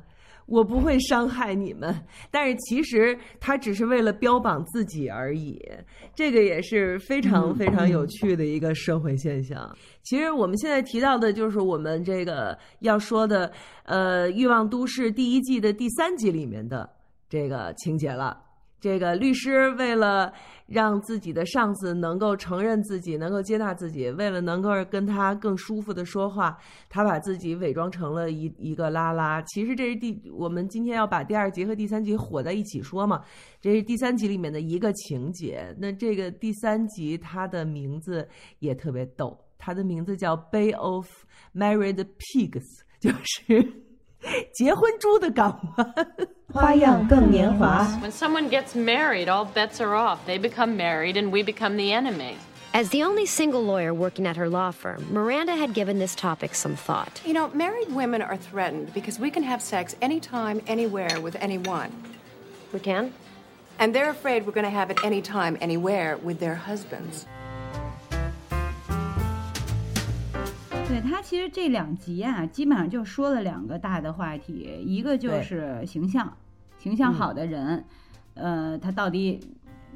[0.50, 1.94] 我不会伤害你们，
[2.32, 5.62] 但是其实他只是为了标榜自己而已，
[6.16, 9.70] 这个也是非常非常有趣的一个社会现象。
[10.04, 13.52] 其实我们现在提到的就是我们这个要说的，
[13.84, 16.90] 呃，《欲望都市》第一季的第三集里面的
[17.28, 18.47] 这个情节了。
[18.80, 20.32] 这个律师为了
[20.68, 29.42] 让自己的上司能够承认自己，能够接纳自己，为了能够跟他更舒服的说话，他把自己伪装成了一一个拉拉。
[29.44, 33.24] 其实这是第我们今天要把第二集和第三集火在一起说嘛，
[33.60, 35.76] 这是第三集里面的一个情节。
[35.80, 38.28] 那这个第三集它的名字
[38.60, 41.08] 也特别逗，它的名字叫《Bay of
[41.56, 42.62] Married Pigs》，
[43.00, 43.87] 就是
[44.53, 45.95] 结婚猪的港湾。
[46.53, 47.83] 花样更年华。
[48.03, 50.19] When someone gets married, all bets are off.
[50.27, 52.37] They become married and we become the enemy.
[52.75, 56.55] As the only single lawyer working at her law firm, Miranda had given this topic
[56.55, 57.21] some thought.
[57.25, 61.91] You know, married women are threatened because we can have sex anytime, anywhere with anyone.
[62.73, 63.12] We can?
[63.79, 67.27] And they're afraid we're going to have it anytime, anywhere with their husbands.
[70.88, 76.32] 对他其实这两集啊，基本上就说了两个大的话题，一个就是形象，
[76.78, 77.84] 形象好的人，
[78.36, 79.38] 呃，他到底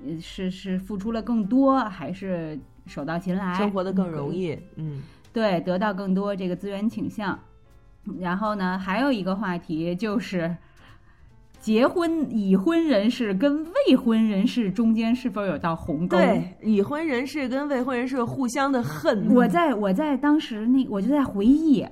[0.06, 4.36] 呃是是付出了更多，还是手到擒来，生活的更容？
[4.36, 5.01] 易，嗯，
[5.32, 7.39] 对，得到更多这个资源倾向。
[8.19, 10.58] 然后呢，还有一个话题就是，
[11.62, 16.17] 结婚已婚人士跟未婚人士中间是否有道鸿沟？
[16.17, 19.32] 对，已婚人士跟未婚人士互相的恨。
[19.32, 21.88] 我在我在当时那我就在回忆，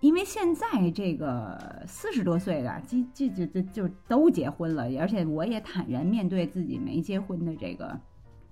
[0.00, 1.56] 因为现在这个
[1.86, 8.00] 四十多岁的，就就就就就都结婚了，而且我也坦然面对自己没结婚的这个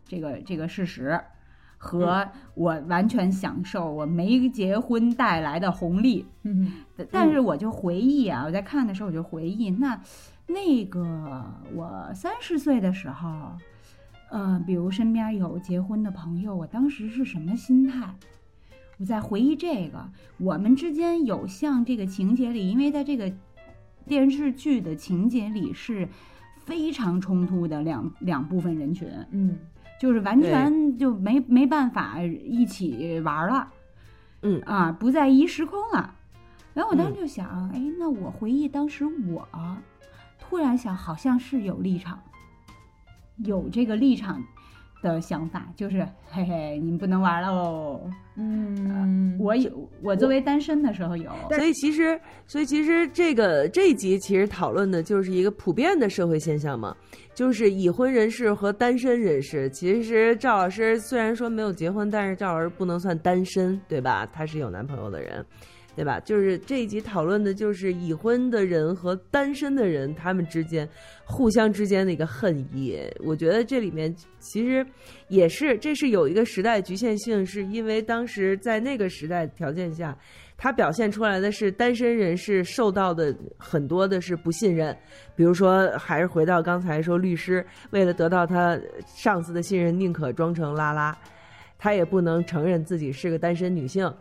[0.06, 1.20] 这个这个事实，
[1.76, 6.24] 和我完全享受我没结婚带来的红利。
[6.44, 6.72] 嗯，
[7.10, 10.00] 但是我就回忆啊，我在看的时候我就回忆，那
[10.52, 13.52] 那个我三十岁的时候，
[14.30, 18.14] 呃，比如身边有结婚的朋友，我当时是什么心态？
[18.98, 23.32] 我在回忆这个，我们之间有像这个情节里，因为在这个
[24.06, 26.08] 电视剧的情节里是
[26.66, 29.58] 非常冲突的两两部分人群，嗯，
[29.98, 33.72] 就是完全就没没办法一起玩了，
[34.42, 36.14] 嗯啊，不在一时空了。
[36.74, 39.48] 然后我当时嗯就想，哎，那我回忆当时我
[40.50, 42.20] 突然想，好像是有立场，
[43.44, 44.42] 有这个立场
[45.00, 48.00] 的想法，就是嘿嘿，你们不能玩喽。
[48.34, 56.96] 嗯，我有，我作为单身的时候有，所以其实，所以其实这个这一集其实讨论的就是一个普遍的社会现象嘛，
[57.32, 59.70] 就是已婚人士和单身人士。
[59.70, 64.26] 其实赵老师虽然说没有结婚，但是赵老师不能算单身，对吧？
[64.32, 65.46] 他是有男朋友的人，
[65.96, 66.20] 对吧？
[66.20, 70.88] 就是这一集讨论的就是已婚的人和单身的人他们之间
[71.24, 72.98] 互相之间的一个恨意。
[73.20, 74.86] 我觉得这里面其实
[75.28, 80.16] 也是，这是有一个时代局限性，是因为当时在那个时代条件下。
[80.62, 84.94] 它表现出来的是单身人士受到的很多的是不信任，
[85.34, 91.16] 比如说，还是回到刚才说，律师为了得到他上司的信任，宁可装成拉拉，
[91.78, 94.12] 他也不能承认自己是个单身女性。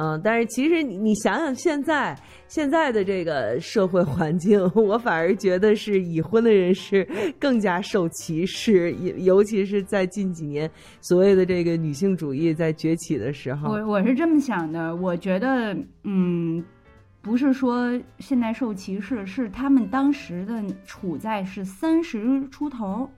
[0.00, 7.04] 嗯，但是其实你你想想，现在现在的这个社会环境， 我反而觉得是已婚的人是
[7.36, 13.72] 更加受歧视，尤尤其是在近几年所谓的这个女性主义在崛起的时候。
[13.72, 16.64] 我我是这么想的，我觉得，嗯，
[17.20, 23.10] 不是说现在受歧视，是他们当时的处在是三十出头，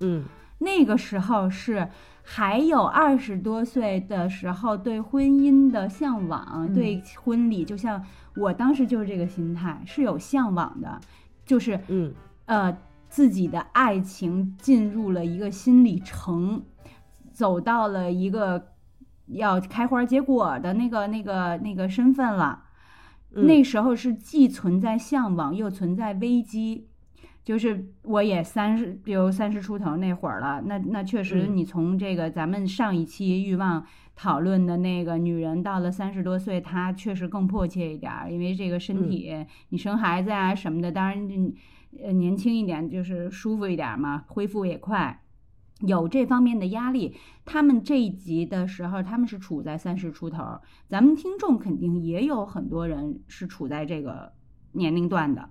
[0.00, 0.24] 嗯，
[0.58, 1.86] 那个时候是
[2.26, 8.02] 还有二十多岁的时候对婚姻的向往，嗯对婚礼，就像
[8.34, 10.98] 我当时就是这个心态，是有向往的，
[11.44, 12.14] 就是嗯
[12.46, 12.76] 呃
[13.10, 16.64] 自己的爱情进入了一个新里程，
[17.30, 18.70] 走到了一个
[19.26, 22.64] 要开花结果的那个那个那个身份了。
[23.36, 26.88] 嗯那时候是既存在向往，又存在危机。
[27.44, 33.84] 就是我也三十，比如三十出头那会儿了，那那确实，嗯你从这个咱们上一期欲望
[34.16, 41.54] 讨论的那个女人到了三十多岁，她确实更迫切一点儿，因为这个身体，你生孩子啊什么的，当然你
[42.02, 45.20] 呃年轻一点就是舒服一点嘛，恢复也快。
[45.80, 47.14] 有这方面的压力，
[47.44, 54.32] 他们这一集的时候，他们是处在三十出头，咱们听众肯定也有很多人是处在这个
[54.72, 55.50] 年龄段的，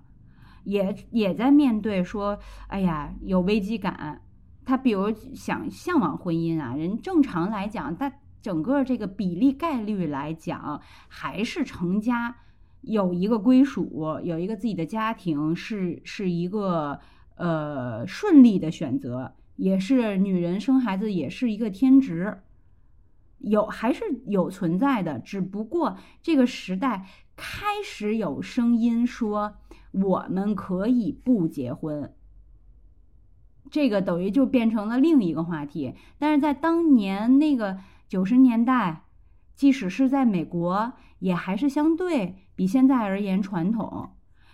[0.64, 2.38] 也也在面对说，
[2.68, 4.20] 哎呀，有危机感。
[4.66, 8.10] 他比如想向往婚姻啊，人正常来讲，他
[8.40, 12.36] 整个这个比例概率来讲，还是成家，
[12.80, 16.98] 有一个归属，有一个自己的家庭，是是一个
[17.36, 19.34] 呃顺利的选择。
[19.56, 22.40] 也是女人生孩子也是一个天职，
[23.38, 27.06] 有还是有存在的，只不过这个时代
[27.36, 29.56] 开始有声音说
[30.02, 32.12] 我们可以不结婚，
[33.70, 35.94] 这个等于就变成了另一个话题。
[36.18, 37.78] 但是在当年那个
[38.08, 39.04] 九十年代，
[39.54, 44.10] 即使是在美国，也还是相对比现在而言传统。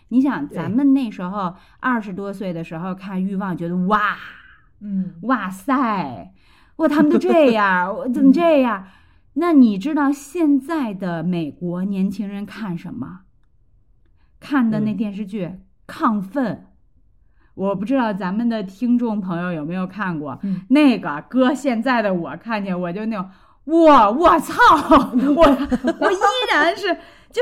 [0.08, 4.16] 你想，咱们那时候二十多岁的时候看《欲望》，觉得哇。
[4.80, 6.32] 嗯，哇塞，
[6.76, 8.86] 哇， 他们都这样，我怎么这样？
[9.34, 13.20] 那你知道现在的美国年轻人看什么？
[14.40, 15.46] 看的那电视剧
[15.86, 16.54] 《亢奋》，
[17.54, 21.22] 我不知道咱们的听众朋友有没有看过那个。
[21.28, 23.30] 搁现在的我看见我就那种，
[23.64, 24.54] 我我操，
[25.36, 25.42] 我
[26.00, 26.18] 我依
[26.52, 26.94] 然是
[27.30, 27.40] 就。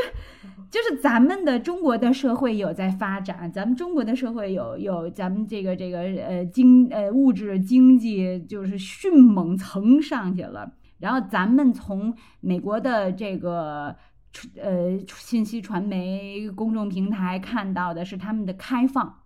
[0.71, 13.97] 就是咱们的中国的社会有在发展，咱们中国的社会有有咱们这个这个呃经呃物质经济就是迅猛蹭上去了，然后咱们从美国的这个
[14.61, 19.23] 呃信息传媒公众平台看到的是他们的开放，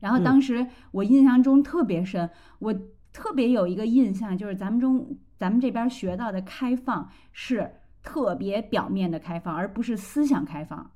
[0.00, 2.74] 然后当时我印象中特别深，我
[3.12, 7.72] 特别有一个印象就是咱们中咱们这边学到的开放是。
[8.00, 10.92] 特别表面的开放，而不是思想开放。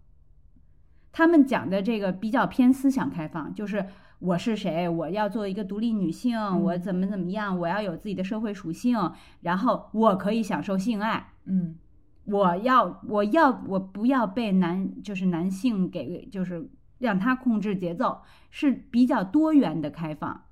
[1.10, 3.84] 他们讲的这个比较偏思想开放，就是
[4.18, 8.96] 我是谁，我要做一个独立女性，我怎么怎么样，我要有自己的社会属性，
[9.40, 11.76] 然后我可以享受性爱，嗯，
[12.24, 16.68] 我要我要我不要被男就是男性给就是
[16.98, 20.44] 让他控制节奏，是比较多元的开放。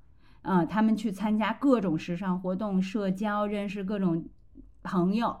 [0.43, 4.25] 嗯，他们去参加各种时尚活动，社交，认识各种
[4.81, 5.37] 朋友。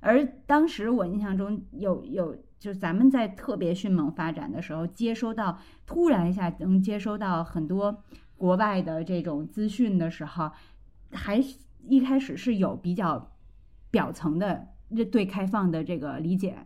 [0.00, 8.02] 而当时我印象中有有，就是咱们在特别迅猛发展的时候，接收到突然一下能接收到很多
[8.36, 10.50] 国外的这种资讯的时候，
[11.12, 11.40] 还
[11.86, 13.30] 一开始是有比较
[13.92, 14.66] 表层的
[15.10, 16.56] 对开放的这个理解，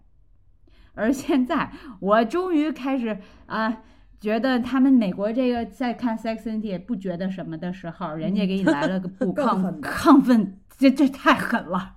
[0.94, 1.70] 而现在
[2.00, 3.82] 我终于开始啊，
[4.20, 11.94] 觉得他们美国这个在看 Sex and the 不觉得什么的时候，人家给你来了个 不亢亢奋，这这太狠了。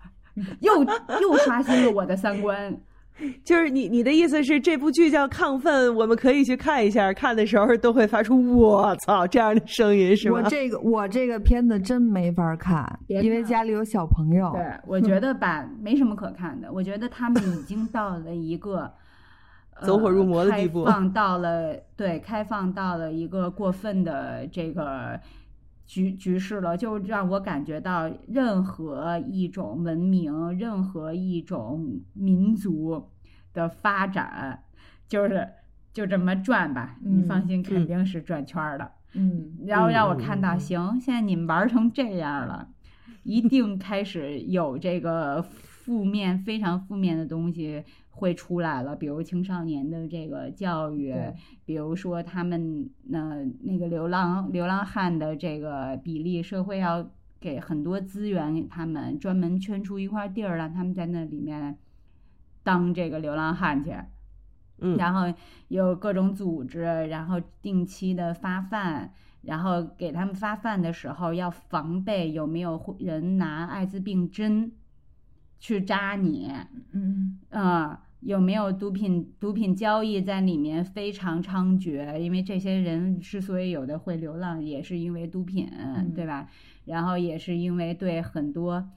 [0.61, 0.83] 又
[1.21, 2.79] 又刷新了我的三观，
[3.43, 10.41] 就是你你的意思是这部剧叫《亢奋》，我们可以去看一下，看的时候都会发出“我操”这样的声音，是吗？
[10.43, 14.51] 我这个我这个片子真没法看，因为家里有小朋友。
[14.53, 16.71] 对，我觉得吧，没什么可看的。
[16.71, 18.91] 我觉得他们已经到了一个
[19.83, 25.19] 走火入魔的地步，开放到了对，开放到了一个过分的这个。
[25.89, 33.09] 局局势了，就让我感觉到任何一种文明、任何一种民族
[33.53, 34.65] 的发展，
[35.07, 35.49] 就是
[35.91, 36.95] 就这么转吧。
[37.01, 38.91] 你放心，肯定是转圈的。
[39.13, 42.67] 嗯，然后让我看到，行，现在你们玩成这样了，
[43.23, 47.83] 一定开始有这个负面、非常负面的东西。
[48.19, 51.15] 会出来了，比如青少年的这个教育，
[51.63, 57.09] 比如说他们那那个流浪流浪汉的这个比例，社会要
[57.39, 61.77] 给很多资源给他们，专门圈出一块地儿，让他们在那里面
[62.61, 63.95] 当这个流浪汉去。
[64.79, 65.33] 嗯，然后
[65.69, 69.13] 有各种组织，然后定期的发饭，
[69.43, 74.73] 然后给他们发饭的时候要防备有没有人拿艾滋病针
[75.57, 76.51] 去扎你。
[76.91, 78.03] 嗯啊。
[78.21, 79.33] 有没有毒品？
[79.39, 85.69] 毒品交易在里面非常猖獗，因为这些人之所以有的会流浪，也是因为毒品，
[86.15, 86.47] 对吧？
[86.85, 88.89] 然后也是因为对很多，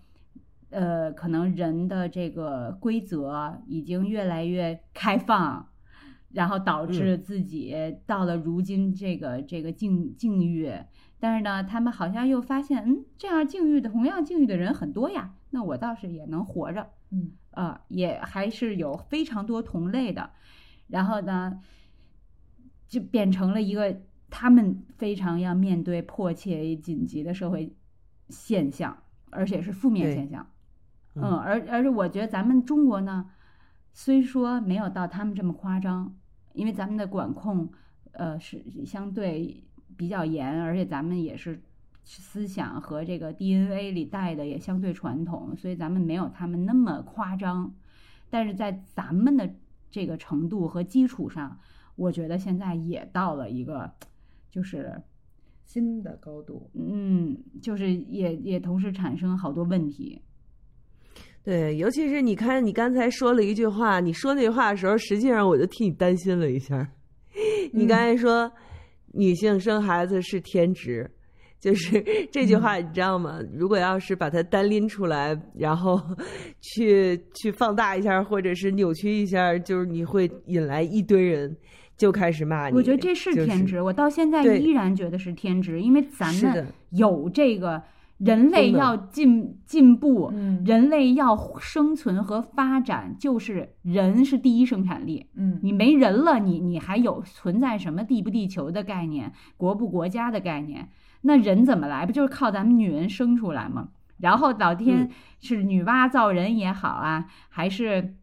[0.70, 5.68] 呃，可能人的这个规则已经越来越开放，
[6.32, 7.74] 然后导致自己
[8.06, 10.72] 到了如今这个这个境境遇。
[11.20, 17.32] 但是呢，他们好像又发现，嗯，这样境遇的同样境遇的人很多呀，那我倒是也能活着，嗯。
[17.52, 20.30] 啊，也还是有非常多同类的，
[20.86, 21.60] 然后呢，
[22.88, 23.94] 就变成了一个
[24.30, 27.76] 他们非常要面对迫切紧急的社会
[28.30, 30.50] 现象，而且是负面现象。
[31.14, 33.30] 嗯，而而且我觉得咱们中国呢，
[33.92, 36.16] 虽说没有到他们这么夸张，
[36.54, 37.70] 因为咱们的管控，
[38.12, 39.62] 呃，是相对
[39.94, 41.62] 比较严，而且咱们也是
[42.04, 47.72] 思想和这个 DNA 里带的也相对传统，所以咱们没有他们那么夸张。
[48.28, 49.48] 但是在咱们的
[49.90, 51.58] 这个程度和基础上，
[51.96, 53.90] 我觉得现在也到了一个
[54.50, 55.00] 就是
[55.64, 56.70] 新的高度。
[56.74, 60.20] 嗯，就是也也同时产生好多问题。
[61.44, 66.90] 对，尤其是你看，你刚才说了一句话，你说那句话的时候，实际上我就替你担心了一下。
[67.72, 68.50] 你刚才说
[69.12, 71.10] 女性生孩子是天职，
[71.62, 73.38] 就是 这句话，你知道吗？
[73.54, 76.00] 如果要是把它单拎出来，然后
[76.60, 81.56] 去去放大一下，或者是扭曲一下，就是你会引来一堆人
[81.96, 82.74] 就开始骂你。
[82.74, 87.80] 我觉得这是天职，我到现在依然觉得是天职，因为咱们有这个。
[88.18, 90.32] 人类要进进步，
[90.64, 95.26] 人类要生存和发展，就是人是第一生产力。
[95.34, 100.88] 嗯，你没人了，你你还有存在什么地不地球的概念，国不国家的概念？
[101.22, 102.06] 那人怎么来？
[102.06, 103.88] 不就是靠咱们女人生出来吗？
[104.18, 105.10] 然后老天
[105.40, 108.14] 是女娲造人也好啊，还是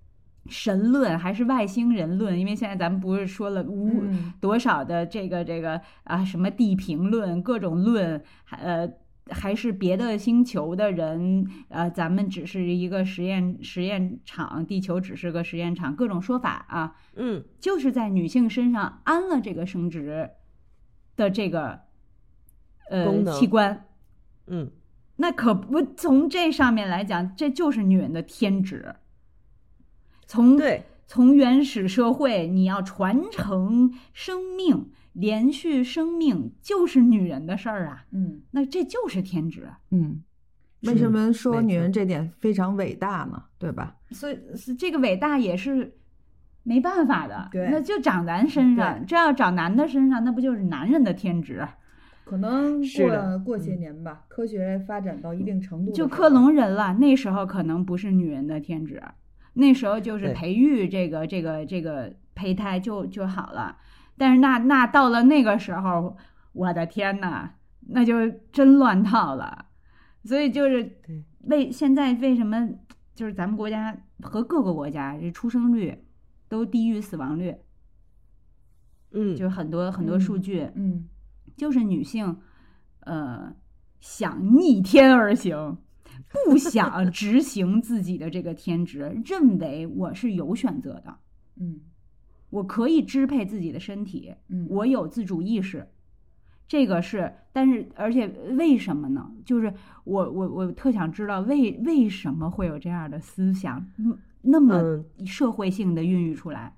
[0.47, 2.39] 神论，还是外星人论？
[2.39, 4.03] 因为现在咱们不是说了无
[4.39, 8.89] 多少的这个这个啊，什么地平论，各种论，呃。
[9.31, 20.31] 还是别的星球的人，呃，咱们只是一个实验实验场，地球只是个实验场，各种说法啊，嗯，就是在女性身上安了这个生殖
[21.15, 21.81] 的这个
[22.89, 23.85] 呃器官，
[24.47, 24.69] 嗯，
[25.15, 28.95] 那可不从这上面来讲，这就是女人的天职。
[30.27, 30.83] 从对。
[31.11, 34.91] 从原始社会，你要传承生命。
[35.13, 40.21] 延续生命就是女人的事儿啊，嗯，那这就是天职，嗯，
[40.83, 43.43] 为什么说女人这点非常伟大呢？
[43.57, 43.95] 对吧？
[44.11, 44.39] 所以
[44.77, 45.97] 这个伟大也是
[46.61, 51.67] 没办法的，对，那就长咱身上，这要长男的身上，那不就是男人的天职？
[52.29, 59.01] 可能过过些年吧，科学发展到一定程度，就克隆人了，那时候可能不是女人的天职，
[59.53, 63.77] 那时候就是培育这个这个这个胚胎就就好了。
[64.15, 66.15] 但是那那到了那个时候，
[66.53, 67.49] 我的天呐，
[67.87, 69.65] 那就真乱套了。
[70.23, 70.97] 所以就是
[71.45, 72.69] 为现在为什么
[73.15, 76.05] 就是咱们国家和各个国家这出生率
[76.47, 77.55] 都低于死亡率？
[79.13, 81.07] 嗯，就是很多很多数据，嗯，
[81.59, 82.37] 就是女性
[83.01, 83.53] 呃
[83.99, 85.77] 想逆天而行，
[86.47, 91.19] 不想 执行自己的这个天职，认为我是有选择的，
[91.59, 91.81] 嗯。
[92.51, 95.87] 我可以支配自己的身体，嗯，我有自主意识，
[96.67, 99.31] 这个是，但是而且为什么呢？
[99.45, 99.71] 就是
[100.03, 103.85] 我我我特想知道为为什么会有这样的思想，
[104.41, 106.73] 那么社会性的孕育出来。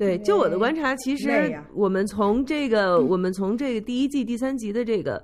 [0.00, 5.22] 对，就我的观察，其实我们从这个 我们从这个第一季第三集的这个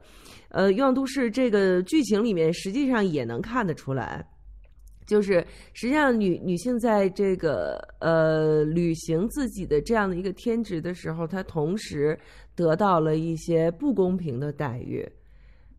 [0.50, 4.22] 呃《欲望都市》这个剧情里面，实际上也能看得出来。
[5.06, 12.18] 就是实际上，女女性在这个呃履行自己的这样的一个天职的时候，她同时
[12.54, 15.08] 得到了一些不公平的待遇，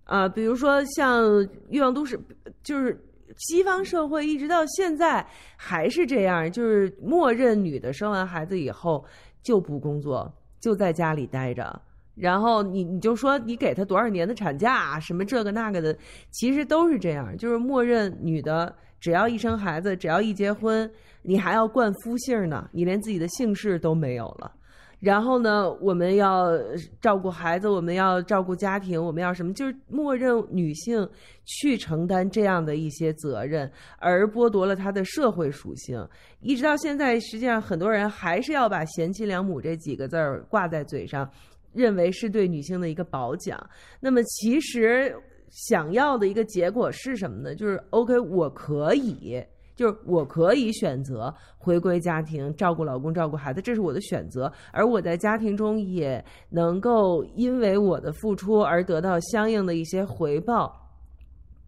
[0.05, 1.23] 啊，比如说像
[1.69, 2.17] 《欲望都市》，
[2.63, 2.99] 就是
[3.37, 5.25] 西方社会一直到现在
[5.55, 9.05] 还是这样，就是默认女的生完孩子以后
[9.41, 11.81] 就不工作，就在家里待着，
[12.15, 15.97] 然后你你就说你给她多少年的产假，什么这个那个的，
[16.31, 18.75] 其实都是这样，就是默认女的。
[18.99, 24.51] 只要一生孩子，只要一结婚，你还要冠夫姓呢，你连自己的姓氏都没有了。
[24.99, 26.51] 然后呢，我们要
[26.99, 29.53] 照顾孩子，我们要照顾家庭，我们要什么？
[29.53, 31.07] 就是默认女性
[31.45, 36.03] 去承担这样的一些责任，而剥夺了她的社会属性。
[36.41, 41.29] 一直到现在，实际上很多人还是要把“贤妻良母”这几个字儿挂在嘴上，
[41.73, 43.57] 认为是对女性的一个褒奖。
[43.99, 45.15] 那么其实。
[45.49, 47.55] 想要的一个结果是什么呢？
[47.55, 49.41] 就是 OK，我可以，
[49.77, 54.51] 就是我可以选择回归家庭，照顾老公，照顾孩子，这是我的选择。
[54.73, 60.86] 而我在家庭中也能够因为我的付出而得到相应的一些回报。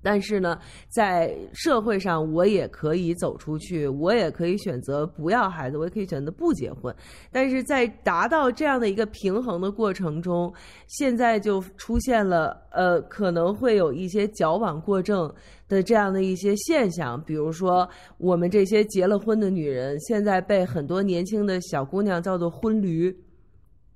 [0.01, 6.95] 但是呢，在社会上，我也可以走出去，我也可以选择不要孩子，我也可以选择不结婚。
[7.31, 10.53] 但是在达到这样的一个平衡的过程中，
[10.87, 15.31] 现在就出现了呃，可能会有一些矫枉过正
[15.67, 17.21] 的这样的一些现象。
[17.23, 17.87] 比如说，
[18.17, 23.13] 我们这些结了婚的女人，现在被很多年轻的小姑娘叫做“婚驴”，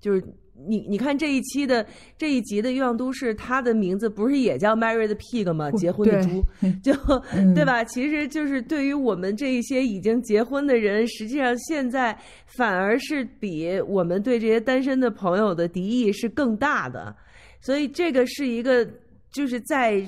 [0.02, 0.22] 就是
[0.56, 1.86] 你你看这一期的
[2.18, 5.72] 这一集的《欲望都市》，它的名字不是也叫 Married Pig 吗？
[5.72, 6.44] 结婚的猪，
[6.84, 6.94] 就、
[7.34, 7.84] 嗯对吧？
[7.84, 12.18] 其实就是对于我们这一些已经结婚的人，实际上现在
[12.56, 17.16] 反而是比我们对这些单身的朋友的敌意是更大的。
[17.60, 18.88] 所以这个是一个，
[19.32, 20.06] 就是在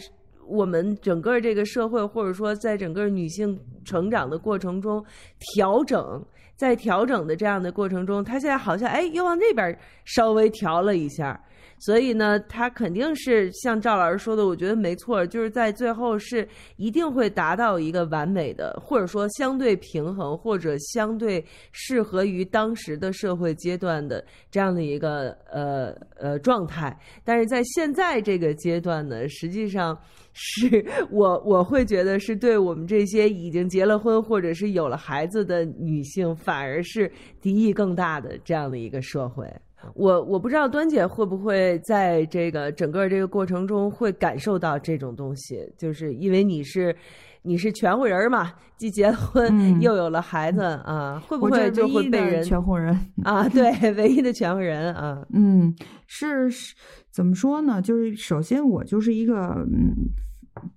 [0.47, 5.03] 我们整个这个社会，或者说在整个女性成长的过程中
[5.39, 6.23] 调整。
[6.55, 11.39] 在调整的这样的过程中，他现在好像哎又往那边稍微调了一下，
[11.79, 16.47] 所以呢，他肯定是像赵老师说的，我觉得没错，就是在最后是
[16.77, 26.97] 一定会达到一个完美的，或者说相对平衡，或者相对适合于当时的社会阶段的这样的一个呃呃状态。
[27.23, 29.97] 但是在现在这个阶段呢，实际上。
[30.37, 37.09] 是我我会觉得是对我们这些已经结了婚或者是有了孩子的女性，反而是
[37.39, 39.49] 敌意更大的这样的一个社会。
[39.93, 46.95] 我我不知道端姐会不会在这个整个这个过程中会感受到这种东西，就是因为你是
[47.41, 53.47] 你是全乎人嘛，既结了婚、嗯、又有了孩子啊，会不会就会被人全乎人啊？
[53.49, 55.25] 对，唯一的全乎人啊。
[55.33, 55.75] 嗯，
[56.07, 56.75] 是是
[57.11, 57.81] 怎么说呢？
[57.81, 59.35] 就是首先我就是一个
[59.71, 59.93] 嗯。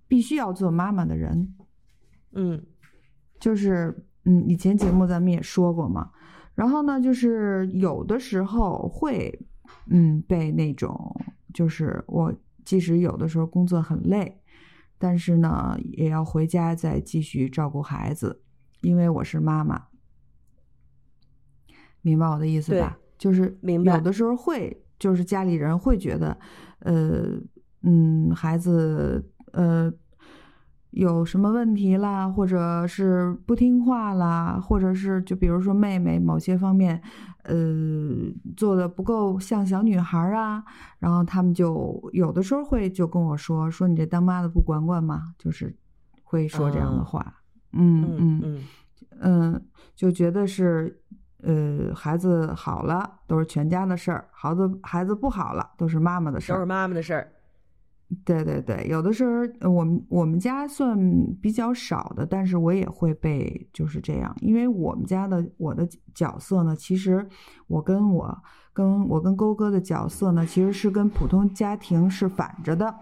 [0.09, 1.55] 必须要做妈妈的人，
[2.33, 2.61] 嗯，
[3.39, 3.95] 就是
[4.25, 6.11] 嗯，以前节目咱们也说过嘛。
[6.59, 9.33] 然后呢，就是有的时候会
[9.87, 10.93] 嗯被那种，
[11.55, 12.35] 就是我
[12.65, 14.41] 即使有的时候工作很累，
[14.99, 18.43] 但是呢也要回家再继续照顾孩子，
[18.81, 19.87] 因为我是妈妈，
[22.03, 22.99] 明白我的意思吧？
[23.17, 23.95] 就是明白。
[23.95, 26.37] 有的时候会，就是家里人会觉得，
[26.81, 27.41] 呃，
[27.83, 29.25] 嗯，孩子。
[29.53, 29.91] 呃，
[30.91, 37.01] 有什么问题啦，或者是不听话啦，或者是就比如说妹妹某些方面，
[37.43, 37.55] 呃，
[38.57, 40.65] 做的不够像小女孩啊，
[40.99, 45.35] 然后他们就有的时候会就跟我说，说你这当妈的不管管吗？
[45.39, 45.77] 就是
[46.23, 47.35] 会说这样的话，
[47.73, 48.65] 嗯嗯嗯
[49.21, 49.63] 嗯，
[49.95, 51.01] 就觉得是
[51.43, 57.29] 呃，孩子好了都是全家的事儿，孩子孩子不好了都是妈妈的事儿，都是妈妈的事儿。
[58.25, 60.99] 对对对，有的时候我们我们家算
[61.43, 67.29] 比较少的，但是我也会被就是这样，因为我们家的我的角色呢，其实
[67.67, 68.43] 我跟我
[68.73, 72.95] 跟我跟勾哥的角色呢，其实是跟普通家庭是反着的。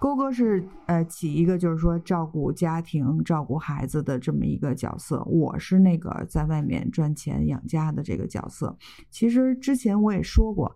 [0.00, 8.74] 勾哥是呃起一个就是说照顾家庭、照顾孩子的这么一个角色，我是那个在外面赚钱养家的这个角色。
[9.10, 10.74] 其实之前我也说过，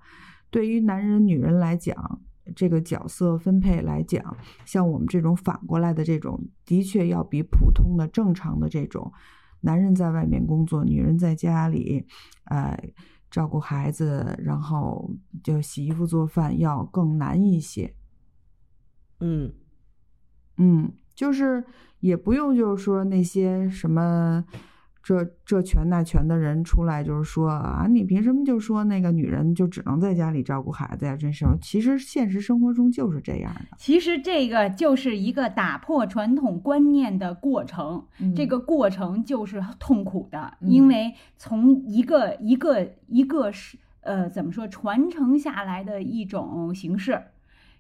[0.50, 2.20] 对于男人女人来讲。
[2.54, 9.12] 这个角色分配来讲，像我们这种反过来的这种，的确要比普通的正常的这种，
[9.60, 12.06] 男人在外面工作，女人在家里，
[12.44, 12.78] 呃，
[13.30, 15.10] 照顾孩子，然后
[15.42, 17.94] 就洗衣服做饭要更难一些。
[19.20, 19.52] 嗯
[20.56, 21.64] 嗯，就是
[22.00, 24.44] 也不用就是说那些什么。
[25.02, 31.16] 这这权那权的人出来就是说啊，你凭什么就说那个女人就只能在家里照顾孩子呀？
[31.16, 33.76] 真是，其实现实生活中就是这样的。
[33.78, 47.22] 其实这个就是一个打破传统观念的过程，嗯、这个过程就是痛苦的，嗯、因为从一个一个一个是呃怎么说传承下来的一种形式。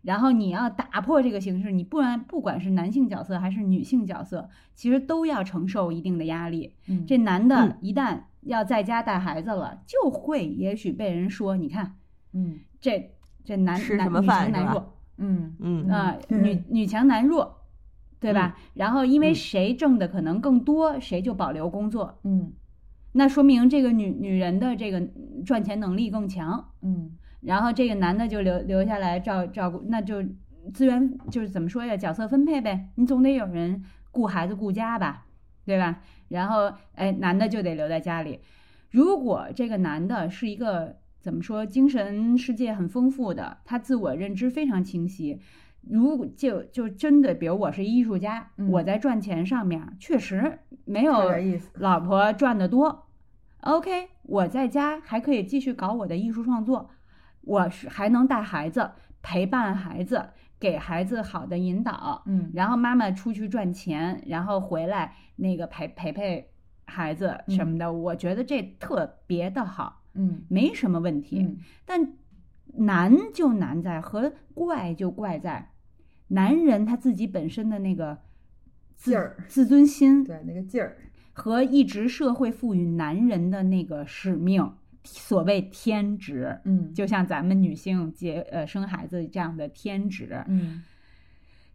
[0.02, 6.74] 然后你要打破这个形式，你不然不管是男性角色还是女性角色，其实都要承受一定的压力。
[6.86, 11.96] 嗯、这男的一旦要在家带孩子了，就会也许被人说，你看，
[12.32, 13.12] 嗯，这
[13.44, 17.58] 这男吃什么女强男弱，嗯嗯啊、女女强男弱，
[18.20, 18.56] 对吧？
[18.74, 22.52] 然后因为谁挣的可能更多，谁就保留工作，嗯
[23.12, 25.00] 那说明这个女女人的这个
[25.44, 26.68] 赚钱能力更强。
[26.82, 30.22] 嗯然后这个男的就留留下来照照顾，那就
[30.72, 31.96] 资源就是怎么说呀？
[31.96, 35.26] 角色分配呗，你总得有人顾孩子顾家吧，
[35.64, 36.00] 对吧？
[36.28, 38.40] 然后哎，男的就得留在家里。
[38.90, 45.40] 如果这个男的是一个怎么说，精神世界很丰富的，他自我认知非常清晰。
[45.88, 51.32] 如果就就真的，比如我是艺术家，嗯我在赚钱上面确实没有
[51.74, 53.06] 老婆赚得多。
[53.60, 56.90] OK，我在家还可以继续搞我的艺术创作。
[57.42, 58.90] 我是还能带孩子，
[59.22, 60.30] 陪伴孩子，
[60.60, 66.50] 给孩子好的引导，嗯然后妈妈出去赚钱，然后回来那个陪陪陪
[66.84, 71.42] 孩子什么的，我觉得这特别的好，嗯没什么问题。
[71.42, 72.14] 嗯但
[72.74, 75.72] 难就难在和怪就怪在，
[76.28, 78.18] 男人他自己本身的那个
[78.96, 80.98] 劲儿自尊心，对那个劲儿，
[81.32, 84.74] 和一直社会赋予男人的那个使命，
[85.12, 86.92] 所谓天职，嗯。
[86.92, 90.82] 就像咱们女性结呃生孩子这样的天职，嗯。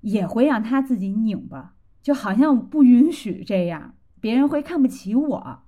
[0.01, 5.63] 也会让她自己拧巴，就好像不允许这样，别人会看不起我。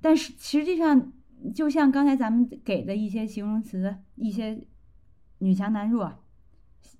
[0.00, 1.12] 但是实际上，
[1.54, 4.60] 就像刚才咱们给的一些形容词，一些
[5.38, 6.12] 女强男弱，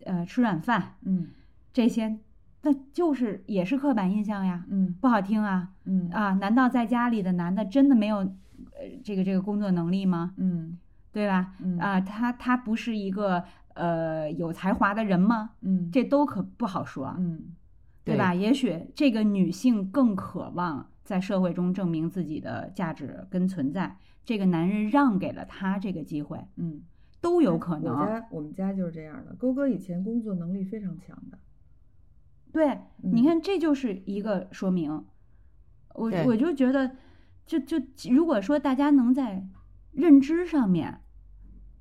[0.04, 1.28] 呃，吃软饭嗯。
[1.72, 2.18] 这些，
[2.62, 4.94] 那就是也是刻板印象呀，嗯。
[5.00, 5.70] 不好听啊。
[5.84, 6.08] 嗯。
[6.10, 6.32] 啊！
[6.34, 8.32] 难道在家里的男的真的没有
[8.78, 10.34] 呃这个这个工作能力吗？
[10.36, 10.78] 嗯
[11.10, 11.54] 对吧？
[11.60, 13.42] 嗯啊，他他不是一个
[13.74, 15.50] 呃有才华的人吗？
[15.62, 17.56] 嗯这都可不好说，嗯
[18.04, 18.34] 对吧？
[18.34, 26.82] 也许这个女性更渴望在社会中证明自己的价值跟存在，这个男人让给了她这个机会，嗯，
[27.20, 28.06] 都有可能我能。
[28.06, 31.38] 家我们家就是这样的，勾哥以前工作能力非常强的。
[32.52, 35.04] 对，你嗯看，这就是一个说明。
[35.94, 36.92] 我我就觉得，
[37.48, 37.78] 就就
[38.12, 39.48] 如果说大家能在
[39.92, 41.00] 认知上面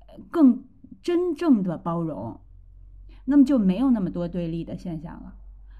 [0.00, 0.64] 呃更
[1.02, 2.40] 真正的包容，
[3.26, 5.34] 那么就没有那么多对立的现象了，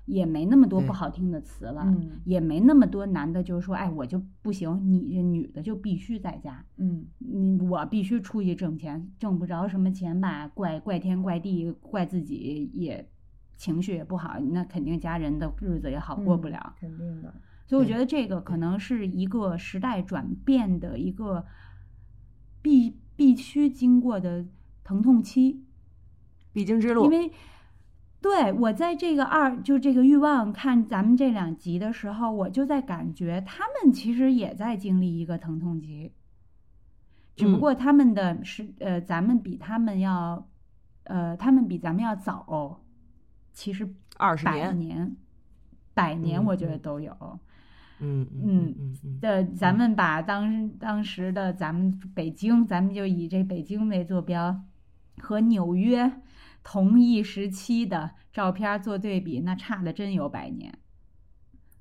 [0.05, 13.11] 也没那么多不好听的词了，嗯也没那么多男的就是说，哎，我就不行，你这女的就必须在家，嗯你我必须出去挣钱，挣不着什么钱吧，怪怪天怪地，怪自己也
[13.57, 16.75] 情绪也不好，那肯定家人的日子也好过不嗯了。
[16.79, 17.35] 肯定的。
[17.69, 21.45] 对所以我觉得这个可能是一个时代转变的一个
[22.63, 24.47] 必必须经过的
[24.83, 25.63] 疼痛期，
[26.53, 27.05] 必经之路。
[27.05, 27.31] 因为
[28.21, 36.13] 对我在这个二就这个欲望看咱们这两集的时候，我就在感觉他们其实也在经历一个疼痛期，
[37.37, 40.49] 只不嗯过他们的是呃，咱们比他们要
[41.05, 42.83] 呃，他们比咱们要早，
[43.53, 45.17] 其实百二十年，年、
[45.95, 47.15] 百年，嗯我觉得嗯都有。
[47.21, 47.39] 嗯
[48.01, 54.61] 嗯嗯嗯嗯，的，咱们把当当时的咱们北京，咱们就以这北京为坐标，
[55.19, 56.21] 和纽约
[56.63, 60.73] 同一时期的照片做对比，那差的真有百年。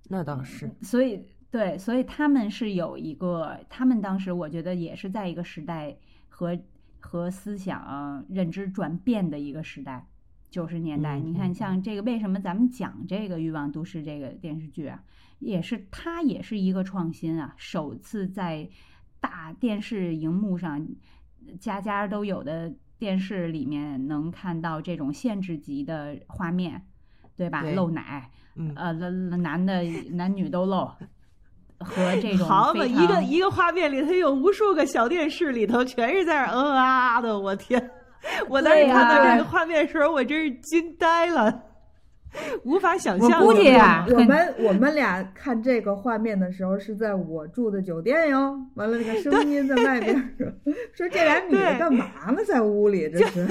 [0.10, 5.98] 那倒是，所以，对，所以他们是有一个，他们当时我觉得也是在一个时代
[6.30, 6.58] 和
[7.00, 10.08] 和思想认知转变的一个时代，
[10.50, 11.20] 九十年代。
[11.20, 15.04] 嗯你看，嗯像这个为什么咱们讲这个《欲望都市》这个电视剧啊，
[15.40, 18.68] 也是它也是一个创新啊，首次在
[19.20, 20.86] 大电视荧幕上，
[21.60, 26.82] 家家都有的电视里面能看到这种限制级的画面，
[27.36, 27.62] 对吧？
[27.62, 30.92] 对露奶，嗯，呃，男男的男女都露，
[31.80, 37.92] 和这种好嘛，一个一个画面里头有无数个小电视里头全是在那儿嗯啊啊的，我天！
[38.50, 41.64] 我当时看到这个画面的时候，我真是惊呆了，
[42.66, 43.40] 无法想象。
[43.42, 50.24] 我估计啊我们我们俩看这个画面的时候是在我住的酒店哟，完了那个声音在外边儿
[50.94, 52.44] 说这俩女的干嘛呢？
[52.46, 53.48] 在屋里这是。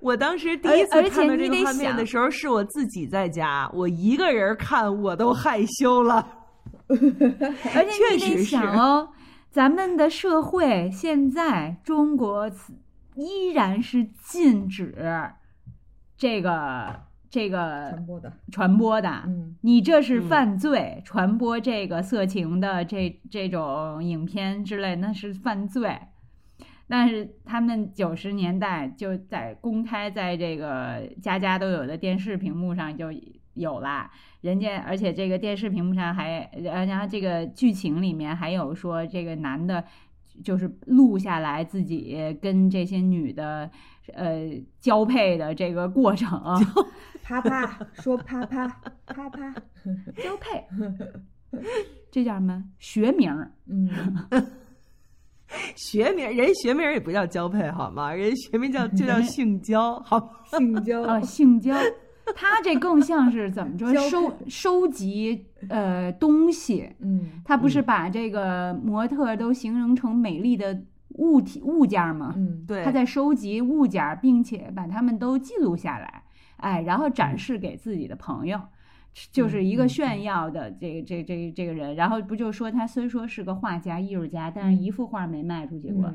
[0.00, 6.26] 我当时第一次看到这个画面的时候，是我自己在家，我一个人看我都害羞了。
[6.88, 9.08] 而且你得想哦，
[9.50, 12.50] 咱们的社会现在中国
[13.14, 14.94] 依然是禁止
[16.16, 17.00] 这个
[17.30, 19.22] 这个传播的，传播的。
[19.26, 25.98] 嗯你这是嗯犯罪，传播这个色情的这这种影片之类，那是犯罪。
[26.90, 33.08] 但是他们九十年代就在公开在这个家家都有的电视屏幕上就
[33.52, 34.10] 有啦，
[34.40, 39.84] 人家而且这个电视屏幕上还，呃然后这个剧情里面还有说这个男的，
[40.42, 43.70] 就是录下来自己跟这些女的，
[44.14, 44.48] 呃
[44.80, 46.40] 交配的这个过程，
[47.28, 48.66] 啪啪说啪啪
[49.06, 49.54] 啪啪，
[50.16, 50.64] 交配，
[52.10, 53.52] 这叫什么 学名儿？
[53.66, 53.88] 嗯，
[55.76, 58.12] 学名人学名也不叫交配好吗？
[58.12, 60.42] 人学名叫就叫 性交，好？
[60.46, 61.74] 性交啊，性交，
[62.34, 70.80] 他这更像是怎么着收收集呃东西，嗯他不是把这个模特都形容成美丽的
[71.16, 72.32] 物体物件儿吗？
[72.38, 76.22] 嗯，对，他在收集物件儿，并且把它们都记录下来，
[76.58, 78.60] 哎，然后展示给自己的朋友。
[79.32, 86.06] 就是一个炫耀的这个这这这个人，然后不就说他虽说是个画家、艺术家，但是一幅画没卖出去过，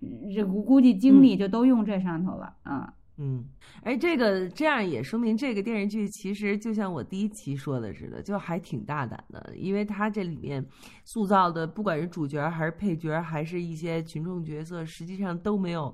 [0.00, 2.92] 嗯这估估计精力就都用这上头了啊。
[3.16, 3.44] 嗯，
[3.82, 10.64] 哎，这个这样也说明这个电视剧其实就像我第一期说的似的，就还挺大胆的，因为它这里面
[11.04, 15.92] 塑造的不管是主角还是配角，还是一些群众角色，实际上都没有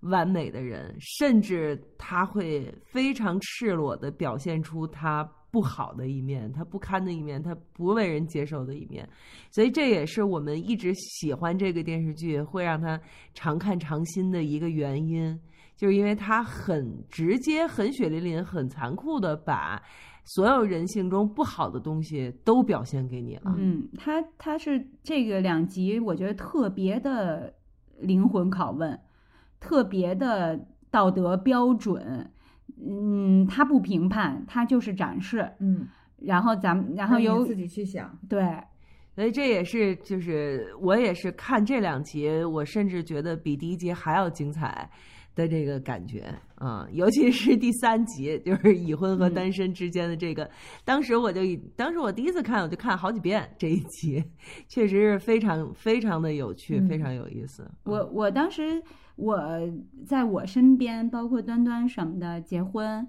[0.00, 9.08] 完美的人，甚至他会非常赤裸的表现出他不好的一面，他不堪的一面，他不为人接受的一面，
[9.50, 13.00] 所以这也是我们一直喜欢这个电视剧，会让他
[13.32, 15.38] 常看常新的一个原因，
[15.76, 19.82] 就是因为他很直接、很血淋淋、很残酷的把
[20.24, 23.54] 所有人性中不好的东西都表现给你了。
[23.56, 27.54] 嗯，他他是这个两集，我觉得特别的
[28.00, 28.98] 灵魂拷问，
[29.66, 30.58] 特别的
[30.90, 32.30] 道德标准。
[32.78, 35.50] 嗯，他不评判，他就是展示。
[35.58, 35.88] 嗯，
[36.18, 38.16] 然后咱们，然后由自己去想。
[38.28, 38.62] 对，
[39.14, 44.88] 所以这也是，就是我也是看这两集，我甚至觉得比第一集还要精彩
[45.36, 50.50] 的这个感觉啊，尤其是第三集，就是已婚和单身之间的这个。
[50.84, 51.42] 当时我就，
[51.76, 54.24] 当时我第一次看，我就看了好几遍这一集，
[54.66, 57.70] 确实是非常非常的有趣，非常有意思。
[57.84, 58.82] 我我当时。
[59.18, 59.40] 我
[60.06, 63.08] 在我身边，包括端端什么的，结婚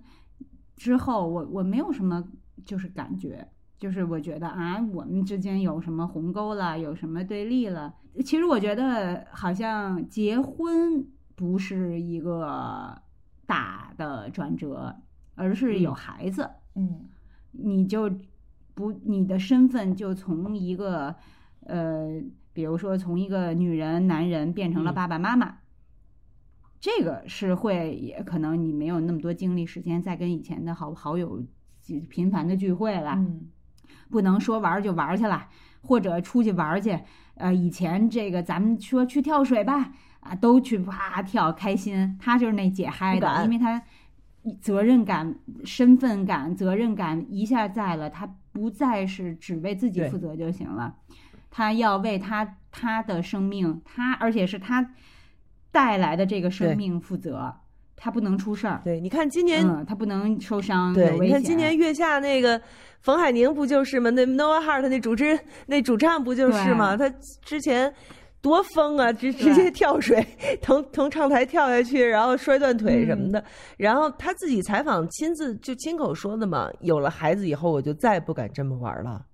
[0.77, 2.23] 之后，我我没有什么
[2.65, 3.45] 就是感觉，
[3.77, 7.93] 就是我觉得啊，我们之间有什么鸿沟了，有什么对立了。
[8.23, 11.05] 其实我觉得好像结婚
[11.37, 12.99] 不是一个
[13.45, 14.95] 大的转折，
[15.35, 17.05] 而是有孩子，嗯，
[17.51, 18.11] 你就
[18.73, 21.15] 不你的身份就从一个
[21.61, 22.19] 呃，
[22.53, 25.59] 比如说从一个女人、男人变成了爸爸妈妈。
[26.79, 31.43] 这个是会，也可能你没有那么多精力时间再跟以前的好好友
[32.09, 33.47] 频繁的聚会了，嗯，
[34.09, 35.49] 不能说玩就玩去了，
[35.81, 36.99] 或者出去玩去，
[37.35, 43.81] 呃，以前这个咱们说去跳水吧，啊，都去啪跳开心，他就是那解嗨的，因为他
[44.59, 50.95] 责任感、身份感、责任感一下在了，他不再是只为自己负责就行了，
[51.49, 54.91] 他要为他他的生命，他而且是他。
[55.69, 57.53] 带来的这个生命负责，
[57.95, 58.81] 他不能出事儿。
[58.83, 60.91] 对，你看今年他不能受伤。
[60.91, 62.59] 对，你看今年月下那个
[63.01, 64.09] 冯海宁不就是吗？
[64.09, 66.97] 那 Nova Heart 那主持那主唱不就是吗？
[66.97, 67.07] 他
[67.43, 67.93] 之前
[68.41, 70.25] 多疯啊，直直接跳水，
[70.61, 73.43] 从从唱台跳下去，然后摔断腿什么的。
[73.77, 79.25] 然后他自己采访亲自就亲口说的嘛，有了孩子以后，我就再不敢这么玩了。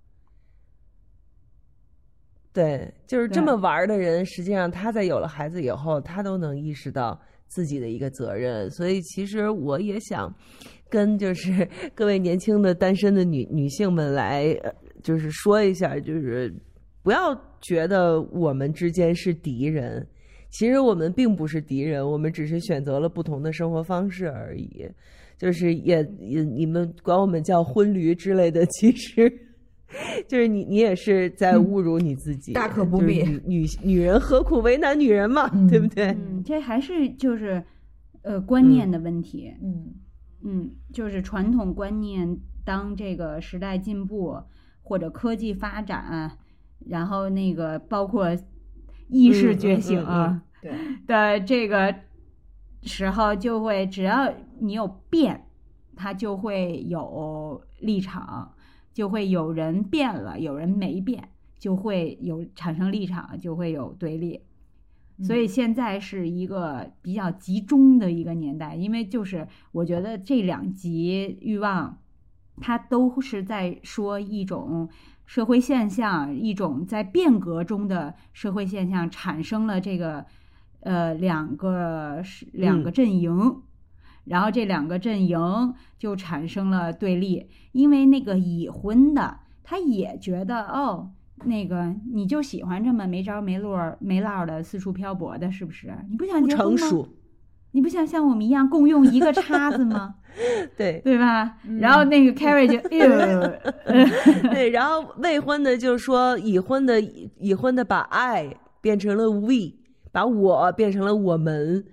[2.54, 8.70] 对，就是这么玩的人，实际上他在有了孩子以后，他都能意识到自己的一个责任。
[8.70, 10.32] 所以，其实我也想
[10.88, 14.56] 跟就是各位年轻的单身的女女性们来，
[15.01, 16.54] 就是说一下，就是
[17.01, 17.34] 不要
[17.64, 20.07] 觉得我们之间是敌人。
[20.51, 24.88] 其实我们并不是敌人，我们只是选择了不同的生活方式而已。
[25.36, 29.32] 就是也也你们管我们叫婚驴之类的， 其实。
[30.28, 33.22] 就是你，你也是在侮辱你自己，大可不必。
[33.22, 36.05] 女女女人何苦为难女人嘛，对不对？
[36.05, 37.64] 嗯，这还是就是
[38.24, 39.53] 呃观念的问题。
[39.61, 39.93] 嗯
[40.43, 42.28] 嗯，就是传统观念，
[42.66, 44.36] 当这个时代进步
[44.82, 46.39] 或者科技发展，
[46.88, 48.29] 然后那个包括
[49.09, 50.71] 意识觉醒啊，对
[51.07, 51.93] 的这个
[52.84, 55.45] 时候，就会只要你有变，
[55.95, 58.53] 它就会有立场。
[58.93, 64.39] 就会有人变了，有人没变，就会有产生立场，就会有对立。
[65.23, 71.97] 所以现在是一个比较集中的一个年代，因为就是我觉得这两集欲望，
[72.61, 74.88] 它都是在说一种
[75.26, 80.26] 社会现象，一种在变革中的社会现象产生了这个
[80.82, 83.61] 呃两个是两个阵营。
[84.26, 91.11] 然后这两个阵营就产生了对立，因为那个已婚的他也觉得哦，
[91.43, 95.93] 那个你就喜欢这么没着没落没落的四处漂泊的，是不是？
[96.09, 97.07] 你不想结婚吗？
[97.74, 100.15] 你不想像我们一样共用一个叉子吗？
[100.78, 101.57] 对对吧？
[101.80, 102.78] 然后那个 Carrie 就
[104.49, 109.74] 对，然后未婚的就说已婚的已婚的把 I 变成了 we，
[110.11, 111.84] 把我变成了我们。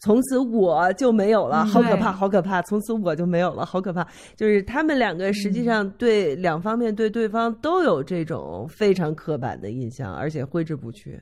[0.00, 2.60] 从此我就没有了，好可怕，好可怕！
[2.62, 4.06] 从此我就没有了，好可怕。
[4.36, 11.18] 就是他们两个实际上对两方面对对方都有这种非常刻板的印象，而且挥之不去。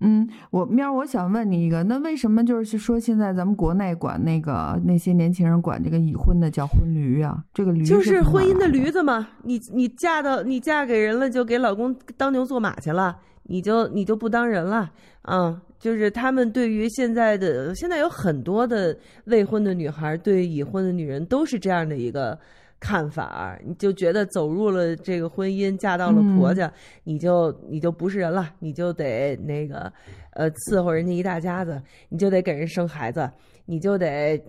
[0.00, 7.42] 嗯，我喵，我想问你一个，那为什么就是说现在咱们国内管那个那些年轻人管这个已婚的叫婚驴啊？
[7.52, 9.28] 这个驴就是婚姻的驴子嘛？
[9.42, 14.90] 你你嫁到你嫁给人了，就给老公当牛做马去了，你就你就不当人了
[15.22, 15.60] 啊？
[15.80, 18.96] 就是他们对于现在的现在有很多的
[19.26, 22.36] 未婚的女孩，对已婚的女人都是这样的一个
[22.80, 26.72] 看法，你就觉得走入了这个婚姻，嫁到了婆家，
[27.02, 29.92] 你就你就不是人了，你就得那个
[30.34, 33.28] 呃伺候人家一大家子，你就得给人生孩子，
[33.66, 34.40] 你就得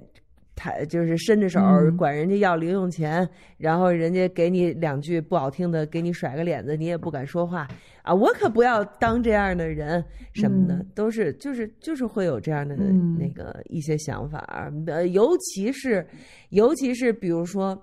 [0.55, 3.27] 他就是伸着手嗯管人家要零用钱，
[3.57, 7.67] 然后人家给你两句不好听的，给你甩个脸子，你也不敢说话
[8.03, 8.13] 啊！
[8.13, 16.05] 我可不要当这样的人什么的，嗯都是就是就是会有这样的嗯那个一些想法，呃，尤其是
[16.49, 17.75] 尤其是比如说。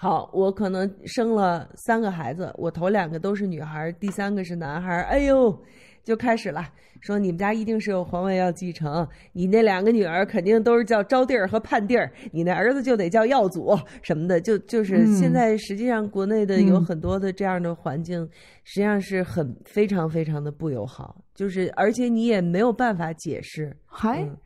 [0.00, 5.02] 好，我可能生了三个孩子，我头两个都是女孩儿，第三个是男孩儿。
[5.06, 5.60] 哎呦，
[6.04, 6.64] 就开始了，
[7.00, 18.24] 说你们家一定是有皇位要继承，你那两个女儿肯定都是叫招娣儿和盼娣儿，你那儿子就得叫耀祖什么的，就就是嗯现在实际上国内的有嗯很多的这样的环境，
[18.62, 24.36] 实际上是很非常非常的不友好，就是而且你也没有办法解释，还、嗯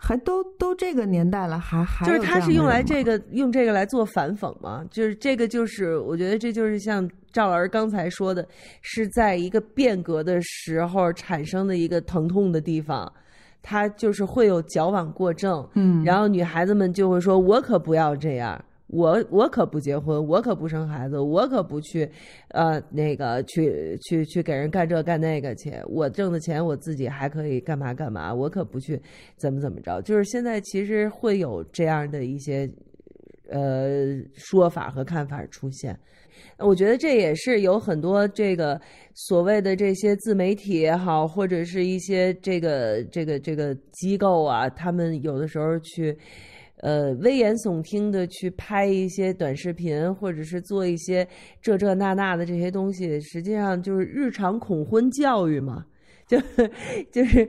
[0.00, 8.46] 还都都这个年代了，还还就是他是用来这个用这个来做反讽嘛，就是这个就是我觉得这就是像赵老师刚才说的，
[8.80, 13.12] 是在一个变革的时候产生的一个疼痛的地方，
[13.60, 22.10] 他就是会有矫枉过正，嗯，然后女孩子们就会说：“我可不要这样，我我可不结婚，我可不生孩子，我可不去，
[22.48, 25.72] 呃，那个去去去给人干这干那个去。
[25.86, 29.00] 我挣的钱我自己还可以干嘛干嘛，我可不去
[29.36, 30.00] 怎么怎么着。
[30.02, 32.68] 就是现在其实会有这样的一些
[33.50, 35.98] 呃说法和看法出现。”
[36.58, 38.80] 我觉得这也是有很多这个
[39.14, 46.16] 所谓的这些自媒体也好，或者是一些这个这个这个机构啊，他们有的时候去
[46.80, 51.26] 呃危言耸听的去拍一些短视频，或者是做一些
[51.60, 55.84] 这这那那的这些东西，实际上就是日常恐婚教育嘛。
[56.28, 56.38] 就
[57.10, 57.48] 就是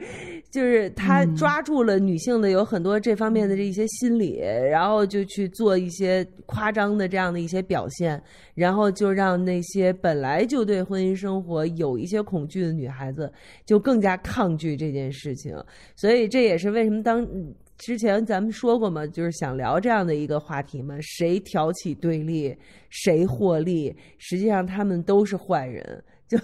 [0.50, 8.24] 就是他嗯抓住了女性的有很多这方面的这一些心理，然后就去做一些夸张的这样的一些表现，
[8.56, 13.30] 然后就让那些本来就对婚姻生活有一些恐惧的女孩子
[13.66, 15.54] 就更加抗拒这件事情。
[15.98, 22.54] 所以这也是为什么当嗯之前咱们说过嘛，就是想聊这样的一个话题嘛，谁挑起对立，
[22.90, 26.04] 谁获利，实际上他们都是坏人。
[26.28, 26.38] 就，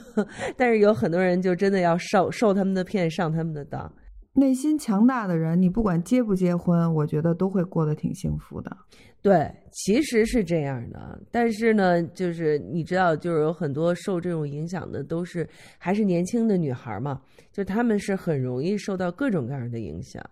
[0.55, 3.93] 但是有很多人就真的要受受他们的骗，上他们的当。
[4.33, 8.75] 内心强大的人，你不管结不结婚，我觉得都会过得挺幸福的。
[9.21, 17.21] 对，其实是这样的，但是呢，就是你知道，就是有很多受这种影响的都是还是年轻的女孩嘛，
[17.51, 20.23] 就她们是很容易受到各种各样的影响。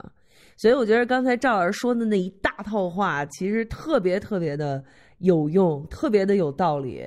[0.57, 4.83] 所以我觉得刚才赵老师说的那一大套话，其实特别特别的
[5.19, 7.03] 有用，特别的有道理。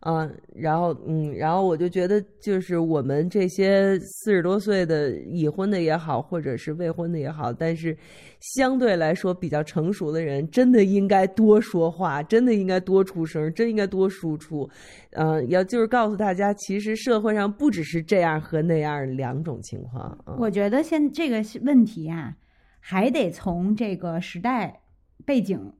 [0.00, 7.98] 啊，然后嗯，然后我就觉得，就是我们这些四十多岁的已婚的也好，或者是未婚的也好，但是
[8.38, 14.70] 相对来说比较成熟的人，真的应该多说话，真的应该多出声，真应该多输出。
[15.10, 20.16] 嗯、要就是告诉大家，其实社会上不只是这样和那样两种情况。
[20.38, 22.32] 我觉得现这个问题呀、
[22.90, 24.80] 还得从这个时代
[25.26, 25.74] 背景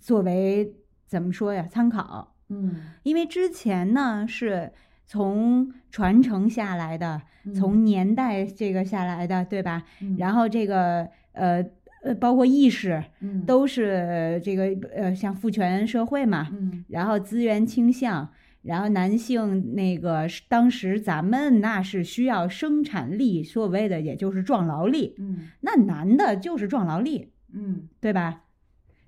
[0.00, 0.72] 作为
[1.06, 2.34] 怎么说呀参考。
[2.48, 4.72] 嗯，因为之前呢是
[5.04, 9.84] 从传承下来的，嗯从年代这个下来的，对吧？
[10.00, 11.62] 嗯然后这个呃
[12.02, 18.26] 呃，包括意识嗯都是这个呃，像父权社会嘛，嗯然后资源倾向，
[18.62, 28.44] 然后男性那个当时咱们那是需要生产力，所谓的也就是壮劳力，嗯那男的就是壮劳力，嗯对吧？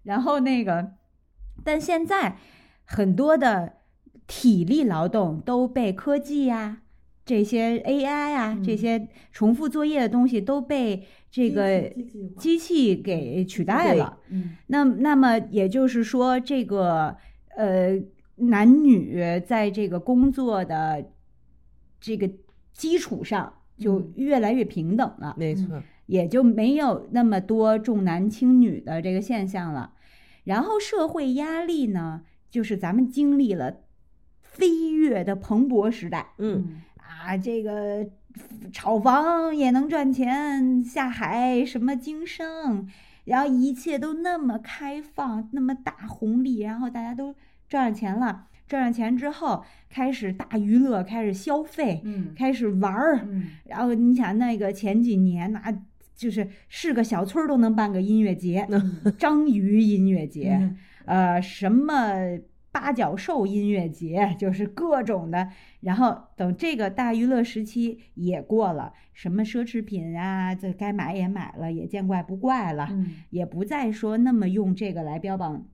[0.03, 0.93] 然后那个，
[1.63, 2.37] 但现在
[2.85, 3.75] 很多的
[4.27, 6.83] 体力劳动都被科技呀、
[7.25, 11.91] 这些 AI 啊、这嗯些重复作业的东西都被这个
[12.37, 14.19] 机器给取代了。
[14.29, 17.17] 嗯那那么也就是说，这个
[17.57, 17.99] 呃
[18.37, 21.11] 男女在这个工作的
[22.01, 22.31] 这个
[22.73, 25.35] 基础上就嗯越来越平等了。
[25.39, 29.93] 没错，也就没有那么多重男轻女的这个现象了。
[30.45, 33.83] 然后社会压力呢，就是咱们经历了
[34.43, 38.07] 飞跃的蓬勃时代嗯啊，这个
[38.73, 42.87] 炒房也能赚钱，下海什么经商，
[43.25, 47.35] 然后一切都那么开放，那么大红利，然后大家都
[47.69, 48.47] 赚上钱了。
[48.67, 55.63] 赚上钱之后，开始大娱乐，开始消费，嗯开始玩儿，嗯然后你想那个前几年那、
[56.17, 58.67] 就是是个小村儿都能办个音乐节，
[59.19, 62.15] 章鱼音乐节，嗯呃，什么
[62.73, 65.51] 八角兽音乐节，就是各种的。
[65.81, 75.67] 然后等这个大娱乐时期也过了，什么奢侈品啊，这该买也买了，也见怪不怪了，嗯也不再说那么用这个来标榜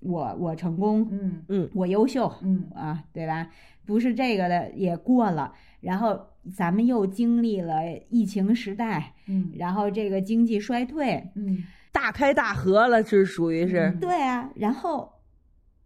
[0.00, 3.50] 我我成功，嗯嗯我优秀，嗯啊，对吧？
[3.84, 6.18] 不是这个的也过了，然后
[6.54, 13.96] 咱们又经历了疫情时代，嗯然后这个经济衰退，嗯大开大合了，是属于是。
[14.00, 15.14] 对啊，然后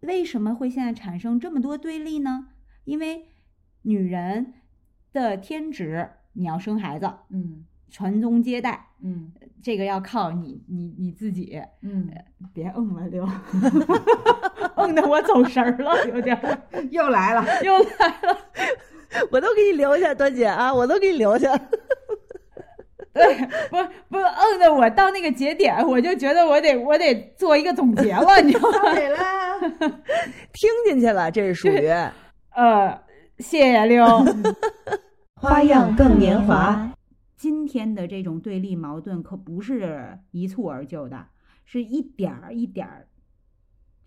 [0.01, 2.49] 为什么会现在产生这么多对立呢？
[2.83, 3.25] 因为
[3.83, 4.53] 女人
[5.13, 9.31] 的天职，你要生孩子，嗯传宗接代，嗯
[9.61, 12.09] 这个要靠你你你自己，嗯，
[12.51, 13.29] 别嗯了刘，
[14.75, 16.57] 嗯的我走神儿了，有点儿
[16.89, 18.37] 又来了，又来了。
[19.29, 21.55] 我都给你留下，端姐啊，我都给你留下。
[23.13, 23.35] 对，
[23.69, 23.77] 不
[24.09, 28.91] 不嗯的我到那个节点，我就觉得我得我得做一个总结了，你知道吗？
[28.95, 29.59] 对啦，
[30.51, 31.87] 听进去了，这是属于。
[32.55, 32.99] 呃，
[33.37, 34.03] 谢谢刘。
[35.35, 36.89] 花样更年华。
[37.43, 41.27] 今天的这种对立矛盾可不是一蹴而就的，
[41.65, 43.09] 是一点儿一点儿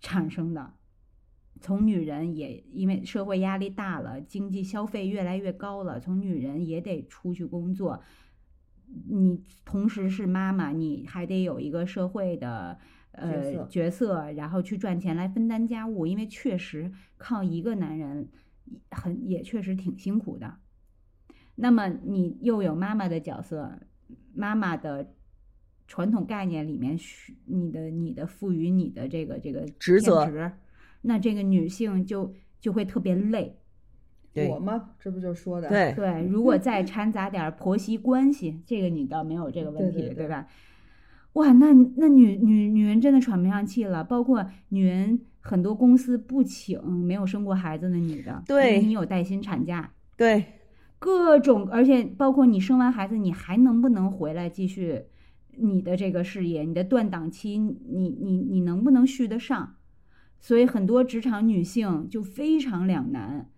[0.01, 0.73] 产生的。
[1.61, 8.01] 从女人也因为社会压力大了，经济消费越来越高了，从女人也得出去工作。
[9.07, 12.79] 你同时是妈妈，你还得有一个社会的
[13.13, 16.07] 角呃色角色，然后去赚钱来分担家务。
[16.07, 18.31] 因为确实靠一个男人
[18.93, 20.61] 很也确实挺辛苦的。
[21.57, 23.71] 那么你又有妈妈的角色，
[24.33, 25.13] 妈妈的
[25.89, 30.53] 传统概念里面，需你的你的赋予你的这个这个职责
[31.03, 33.59] 那这个女性就就会特别累。
[34.51, 34.91] 我吗？
[34.99, 35.69] 这不就说的？
[35.69, 40.47] 对对，如果再掺杂点儿婆媳关系，这个你倒没有这个问题，对对对吧？
[41.33, 50.45] 哇，那那女女女人真的喘不上气了，包括女人很多公司不请没有生过孩子的女的，对因为你有带薪产假，对，
[50.99, 55.05] 各种，而且包括你生完孩子，你还能不能回来继续
[55.57, 56.65] 你的这个事业？
[56.65, 59.77] 你的断档期，你你你能不能续得上？
[60.39, 63.51] 所以很多职场女性就非常两难，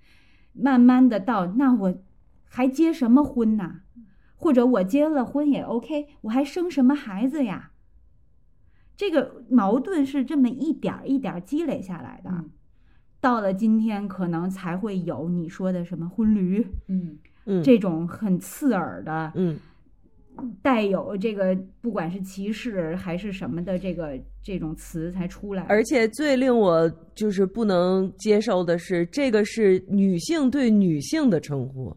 [0.53, 1.99] 慢慢的到那我
[2.45, 3.80] 还结什么婚呐？
[4.36, 7.72] 或者我结了婚也 OK，我还生什么孩子呀？
[8.97, 12.30] 这个矛盾是这么一点儿一点儿积累下来的。
[12.30, 12.51] 嗯
[13.20, 17.18] 到了今天，可能才会有你说的什么婚驴，嗯
[17.49, 19.59] 嗯，这种很刺耳的，嗯。
[20.62, 25.64] 带有这个不管是歧视还是什么的这个这种词才出来。
[25.64, 31.92] 而且最令我就是不能接受的是，这个是女性对女性的称呼，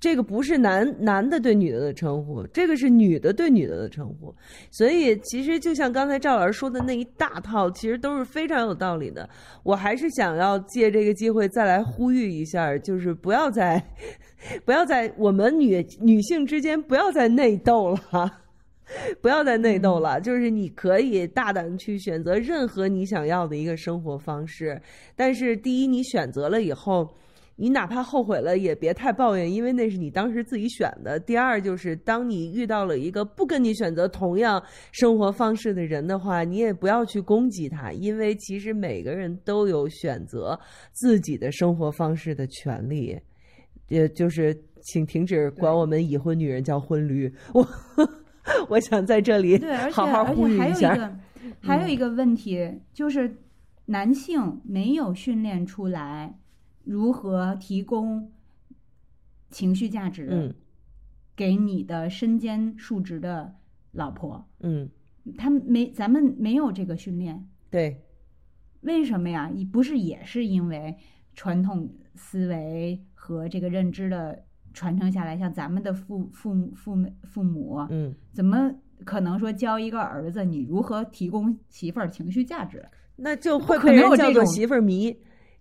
[0.00, 4.34] 这个不是男男的对女的的称呼，这个是女的对女的的称呼。
[4.70, 9.28] 所以其实就像刚才赵老师说的那一大套，其实都是非常有道理的。
[9.62, 13.80] 我还是想要借这个机会再来呼吁一下，就是不要再
[14.64, 18.38] 不要在我们女女性之间不要再内斗了。
[19.22, 24.82] 不要再内斗了，就是你可以大胆去选择任何你想要的一个生活方式，
[25.14, 27.08] 但是第一，你选择了以后，
[27.60, 31.20] 你哪怕后悔了也别太抱怨，因为那是你当时自己选的。
[31.20, 40.58] 第二，就是当你遇到了一个不跟你选择同样生活方式的人的话，你也不要去攻击他，因为其实每个人都有选择
[40.92, 43.14] 自己的生活方式的权利。
[43.88, 47.30] 也就是，请停止管我们已婚女人叫婚驴。
[47.52, 47.68] 我
[48.70, 51.12] 我想在这里好好而呼吁还有一个
[51.60, 53.30] 还有一个问题就是，
[53.84, 56.34] 男性没有训练出来
[56.90, 58.30] 如何提供
[59.50, 60.54] 情绪价值嗯。
[61.36, 63.54] 给你的身兼数职的
[63.92, 64.90] 老婆，嗯，
[65.38, 68.02] 他们没咱们没有这个训练，对，
[68.82, 69.50] 为什么呀？
[69.50, 70.94] 你不是也是因为
[71.34, 78.74] 传统思维和这个认知的传承下来，像咱们的父父母父母父母，嗯，怎么
[79.06, 82.86] 可能说教一个儿子你如何提供媳妇儿情绪价值？
[83.16, 85.16] 那就会可被人能有这种叫做媳妇儿迷，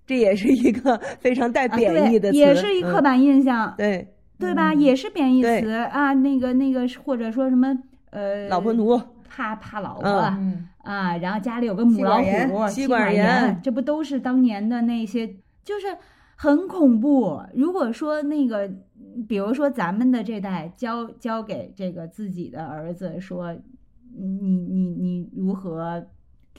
[0.09, 4.07] 这也是一个 非常带啊贬义的也是一刻嗯板印象，对，
[4.39, 4.73] 对吧？
[4.73, 7.77] 嗯也是贬义对词啊，那个那个，或者说什么
[8.09, 8.99] 呃，老婆奴，
[9.29, 10.09] 怕怕老婆。
[10.83, 15.27] 啊，然后家里有个母老虎，妻管严这不都是当年的那些，
[15.63, 15.95] 就是
[16.35, 17.39] 很恐怖。
[17.53, 18.67] 如果说那个，
[19.27, 23.53] 比如说咱们的这代教教给这个自己的儿子说，
[24.17, 26.03] 你你你如何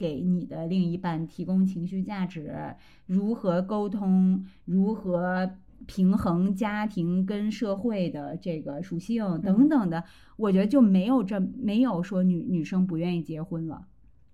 [0.01, 2.75] 给你的另一半提供情绪价值，
[3.05, 5.51] 如何沟通，如何
[5.85, 10.03] 平衡家庭跟社会的这个属性等等的，
[10.37, 13.85] 我觉得就没有这没有说女女生不愿意结婚了。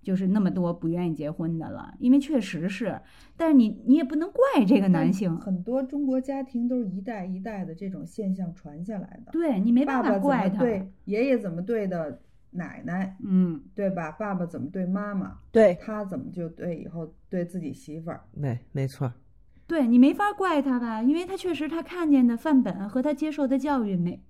[0.03, 2.97] 就是那么多不愿意结婚的了，因为确实是，
[3.35, 9.33] 但是你你也不能怪这个男性，很多中国家庭都是一代一代的这种现象传下来的。
[9.33, 12.21] 对你没办法怪他，对爷爷怎么对的
[12.51, 14.11] 奶奶，嗯，对吧？
[14.11, 18.23] 爸爸怎么对妈妈，对他怎么就对以后对自己媳妇儿。
[18.39, 19.11] 对，没错，
[19.67, 24.21] 对你没法怪他吧，因为他确实他看见的范本和他接受的教育没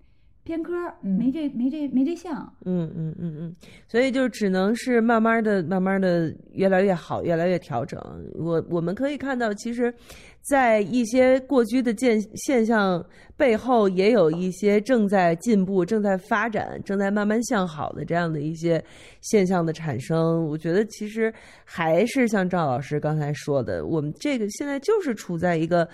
[0.47, 0.71] 偏科，
[1.01, 2.33] 没这没这没这项。
[2.63, 3.55] 嗯嗯嗯嗯，
[3.85, 7.99] 所以就只能是慢慢的、慢慢的越来越好，越来越调整。
[8.33, 9.93] 我我们可以看到，其实，
[10.41, 13.05] 在一些过去的现现象
[13.35, 18.81] 背后，也有一些正在进步、正在发展、正在慢慢向好的这样的一些
[19.19, 20.45] 现象的产生。
[20.45, 21.33] 我觉得，其实
[21.65, 25.85] 还是像赵老师刚才说的，我们这个现在就是处在一个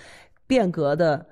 [0.45, 1.25] 变革的。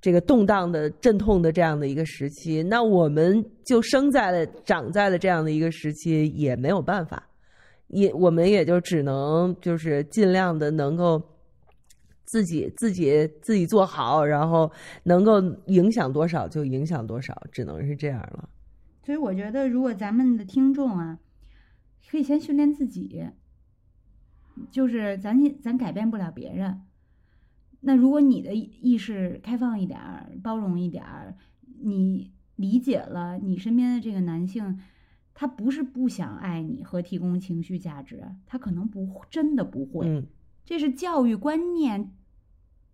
[0.00, 7.22] 这个动荡的、阵痛的这样的一个时期，那我们就生在了、长在了这样的一个时期，也没有办法，
[7.88, 11.22] 也我们也就只能就是尽量的能够
[12.24, 14.70] 自己、自己、自己做好，然后
[15.02, 18.48] 能够影响多少就影响多少，只能是这样了。
[19.04, 21.18] 所以我觉得，如果咱们的听众啊，
[22.10, 23.22] 可以先训练自己，
[24.70, 26.80] 就是咱咱改变不了别人。
[27.82, 31.34] 那如果你的意识开放一点儿，包容一点儿，
[31.80, 34.78] 你理解了你身边的这个男性，
[35.32, 40.06] 他不是不想爱你和提供情绪价值，他可能不真的不会。
[40.06, 40.26] 嗯，
[40.64, 42.12] 这是教育观念，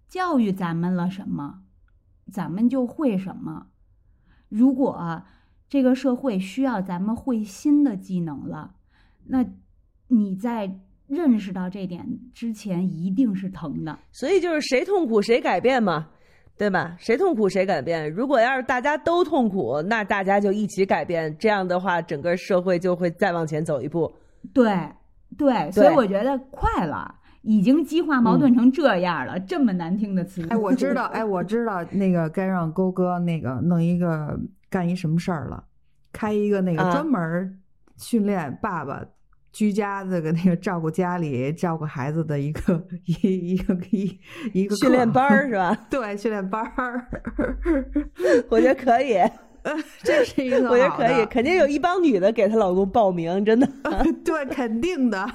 [0.09, 1.65] 教育咱们了什么，
[2.31, 3.67] 咱们就会什么。
[4.49, 5.25] 如果
[5.69, 8.77] 这个社会需要咱们会新的技能了，
[9.25, 9.45] 那
[10.07, 10.79] 你在。
[11.09, 12.05] 认识到这点
[12.35, 16.09] 之前一定是疼的，所以就是谁痛苦谁改变嘛，
[16.57, 16.97] 对吧？
[16.99, 18.11] 谁痛苦谁改变。
[18.13, 24.13] 如果要是大家都痛苦，那大家就一起改变，这样的话，整个社会就会再往前走一步。
[24.53, 24.75] 对
[25.37, 30.45] 对，所以我觉得快了，已经激化矛盾成这样了，这么难听的词。
[30.49, 34.39] 哎，我知道，哎，我知道那个该让勾哥那个弄一个
[34.69, 35.63] 干一什么事儿了，
[36.13, 37.61] 开一个那个专门
[37.97, 39.05] 训练爸爸。
[39.57, 44.21] 居家这个那个照顾家里、照顾孩子的一个一一个一
[44.53, 45.75] 一个训练班儿是吧？
[45.89, 47.09] 对，训练班儿，
[48.51, 49.17] 我觉得可以。
[50.05, 53.67] 这是一个，我觉得可以，肯定有一帮女的给她老公报名，真的。
[54.23, 55.27] 对，肯定的。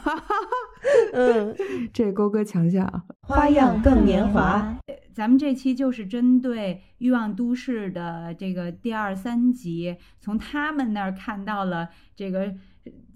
[1.13, 1.55] 嗯，
[1.91, 4.77] 这勾哥强项，花样更年华。
[5.15, 12.53] 咱们这期就是针对《欲望都市》的这个第二三集，从他们那儿看到了这个。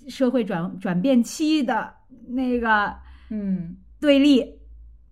[0.07, 1.93] 社会转转变期的
[2.27, 2.93] 那个
[3.29, 4.45] 嗯对立，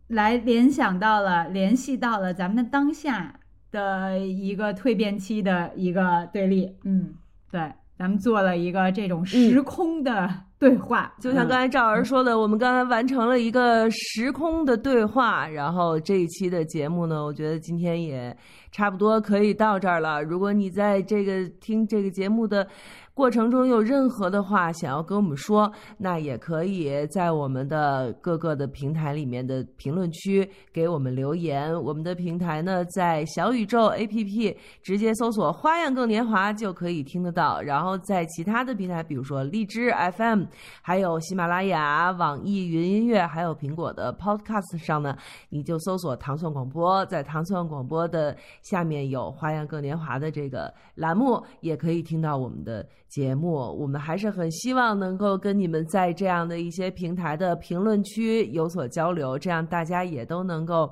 [0.08, 3.40] 来联想到了联系到了咱们的当下
[3.72, 7.16] 的一个蜕变期的一个对立，嗯，
[7.50, 10.30] 对，咱们做了一个这种时空的
[10.60, 18.36] 对话，就像刚才赵儿说的，我们刚才完成了一个时空的对话，然后这一期的节目呢，我觉得今天也
[18.72, 20.22] 差不多可以到这儿了。
[20.22, 22.68] 如果你在这个听这个节目的。
[23.16, 31.72] 过程中有任何的话想要跟我们说，那也可以在我们的各个的平台里面的评论区给我们留言。
[31.84, 37.62] 我们的平台呢，在小宇宙 APP 直接搜索“花样更年华”就可以听得到。
[37.62, 40.46] 然后在其他的平台，比如说荔枝 FM，
[40.82, 45.16] 还有喜马拉雅、网易云音乐，还有苹果的 Podcast 上呢，
[45.50, 47.06] 你就搜索“糖蒜广播”。
[47.08, 52.84] 在糖蒜广播的下面有“花样更年华”的这个栏目，也可以听到我们的。
[53.14, 60.92] 节目，我们还是很希望能够跟你们在这样的一些平台的评论区有所交流，这样大家也都能够，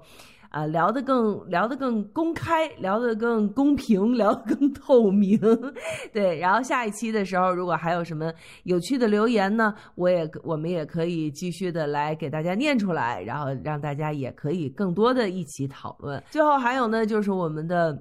[0.52, 5.36] 啊，聊得更聊得更公开，聊得更公平， 聊得更透明。
[6.14, 8.32] 对，然后下一期的时候，如果还有什么
[8.66, 16.24] 有趣的留言呢，我也我们也可以继续的来给大家念出来，然后让大家也可以更多的一起讨论。
[16.30, 17.98] 最后还有呢，就是我们的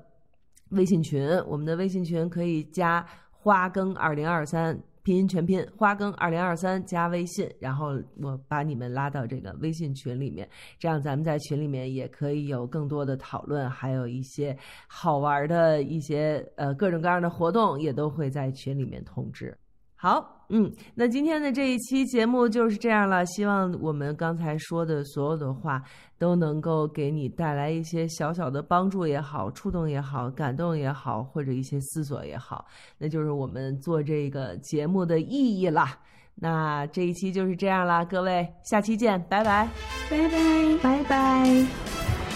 [0.73, 3.03] 微信群，我们的微信群可以加。
[3.43, 10.47] 花更二零二三拼音全拼花更二零二三加微信，然后我把你们拉到这个微信群里面，
[10.79, 14.55] 这样咱们在群里面也可以有更多的讨论，还有一些
[14.87, 19.57] 好玩的一些呃各种各样的活动也都会在群里面通知。
[19.97, 23.25] 好，嗯，那今天的这一期节目就是这样了。
[23.25, 25.81] 希望我们刚才说的所有的话
[26.19, 32.67] 都能够给你带来一些小小的帮助也好，触动也好，感动也好，或者一些思索也好，
[32.99, 35.87] 那就是我们做这个节目的意义了。
[36.35, 39.69] 那这一期就是这样了，各位，下期见，拜拜，
[40.11, 42.30] 拜拜，拜拜。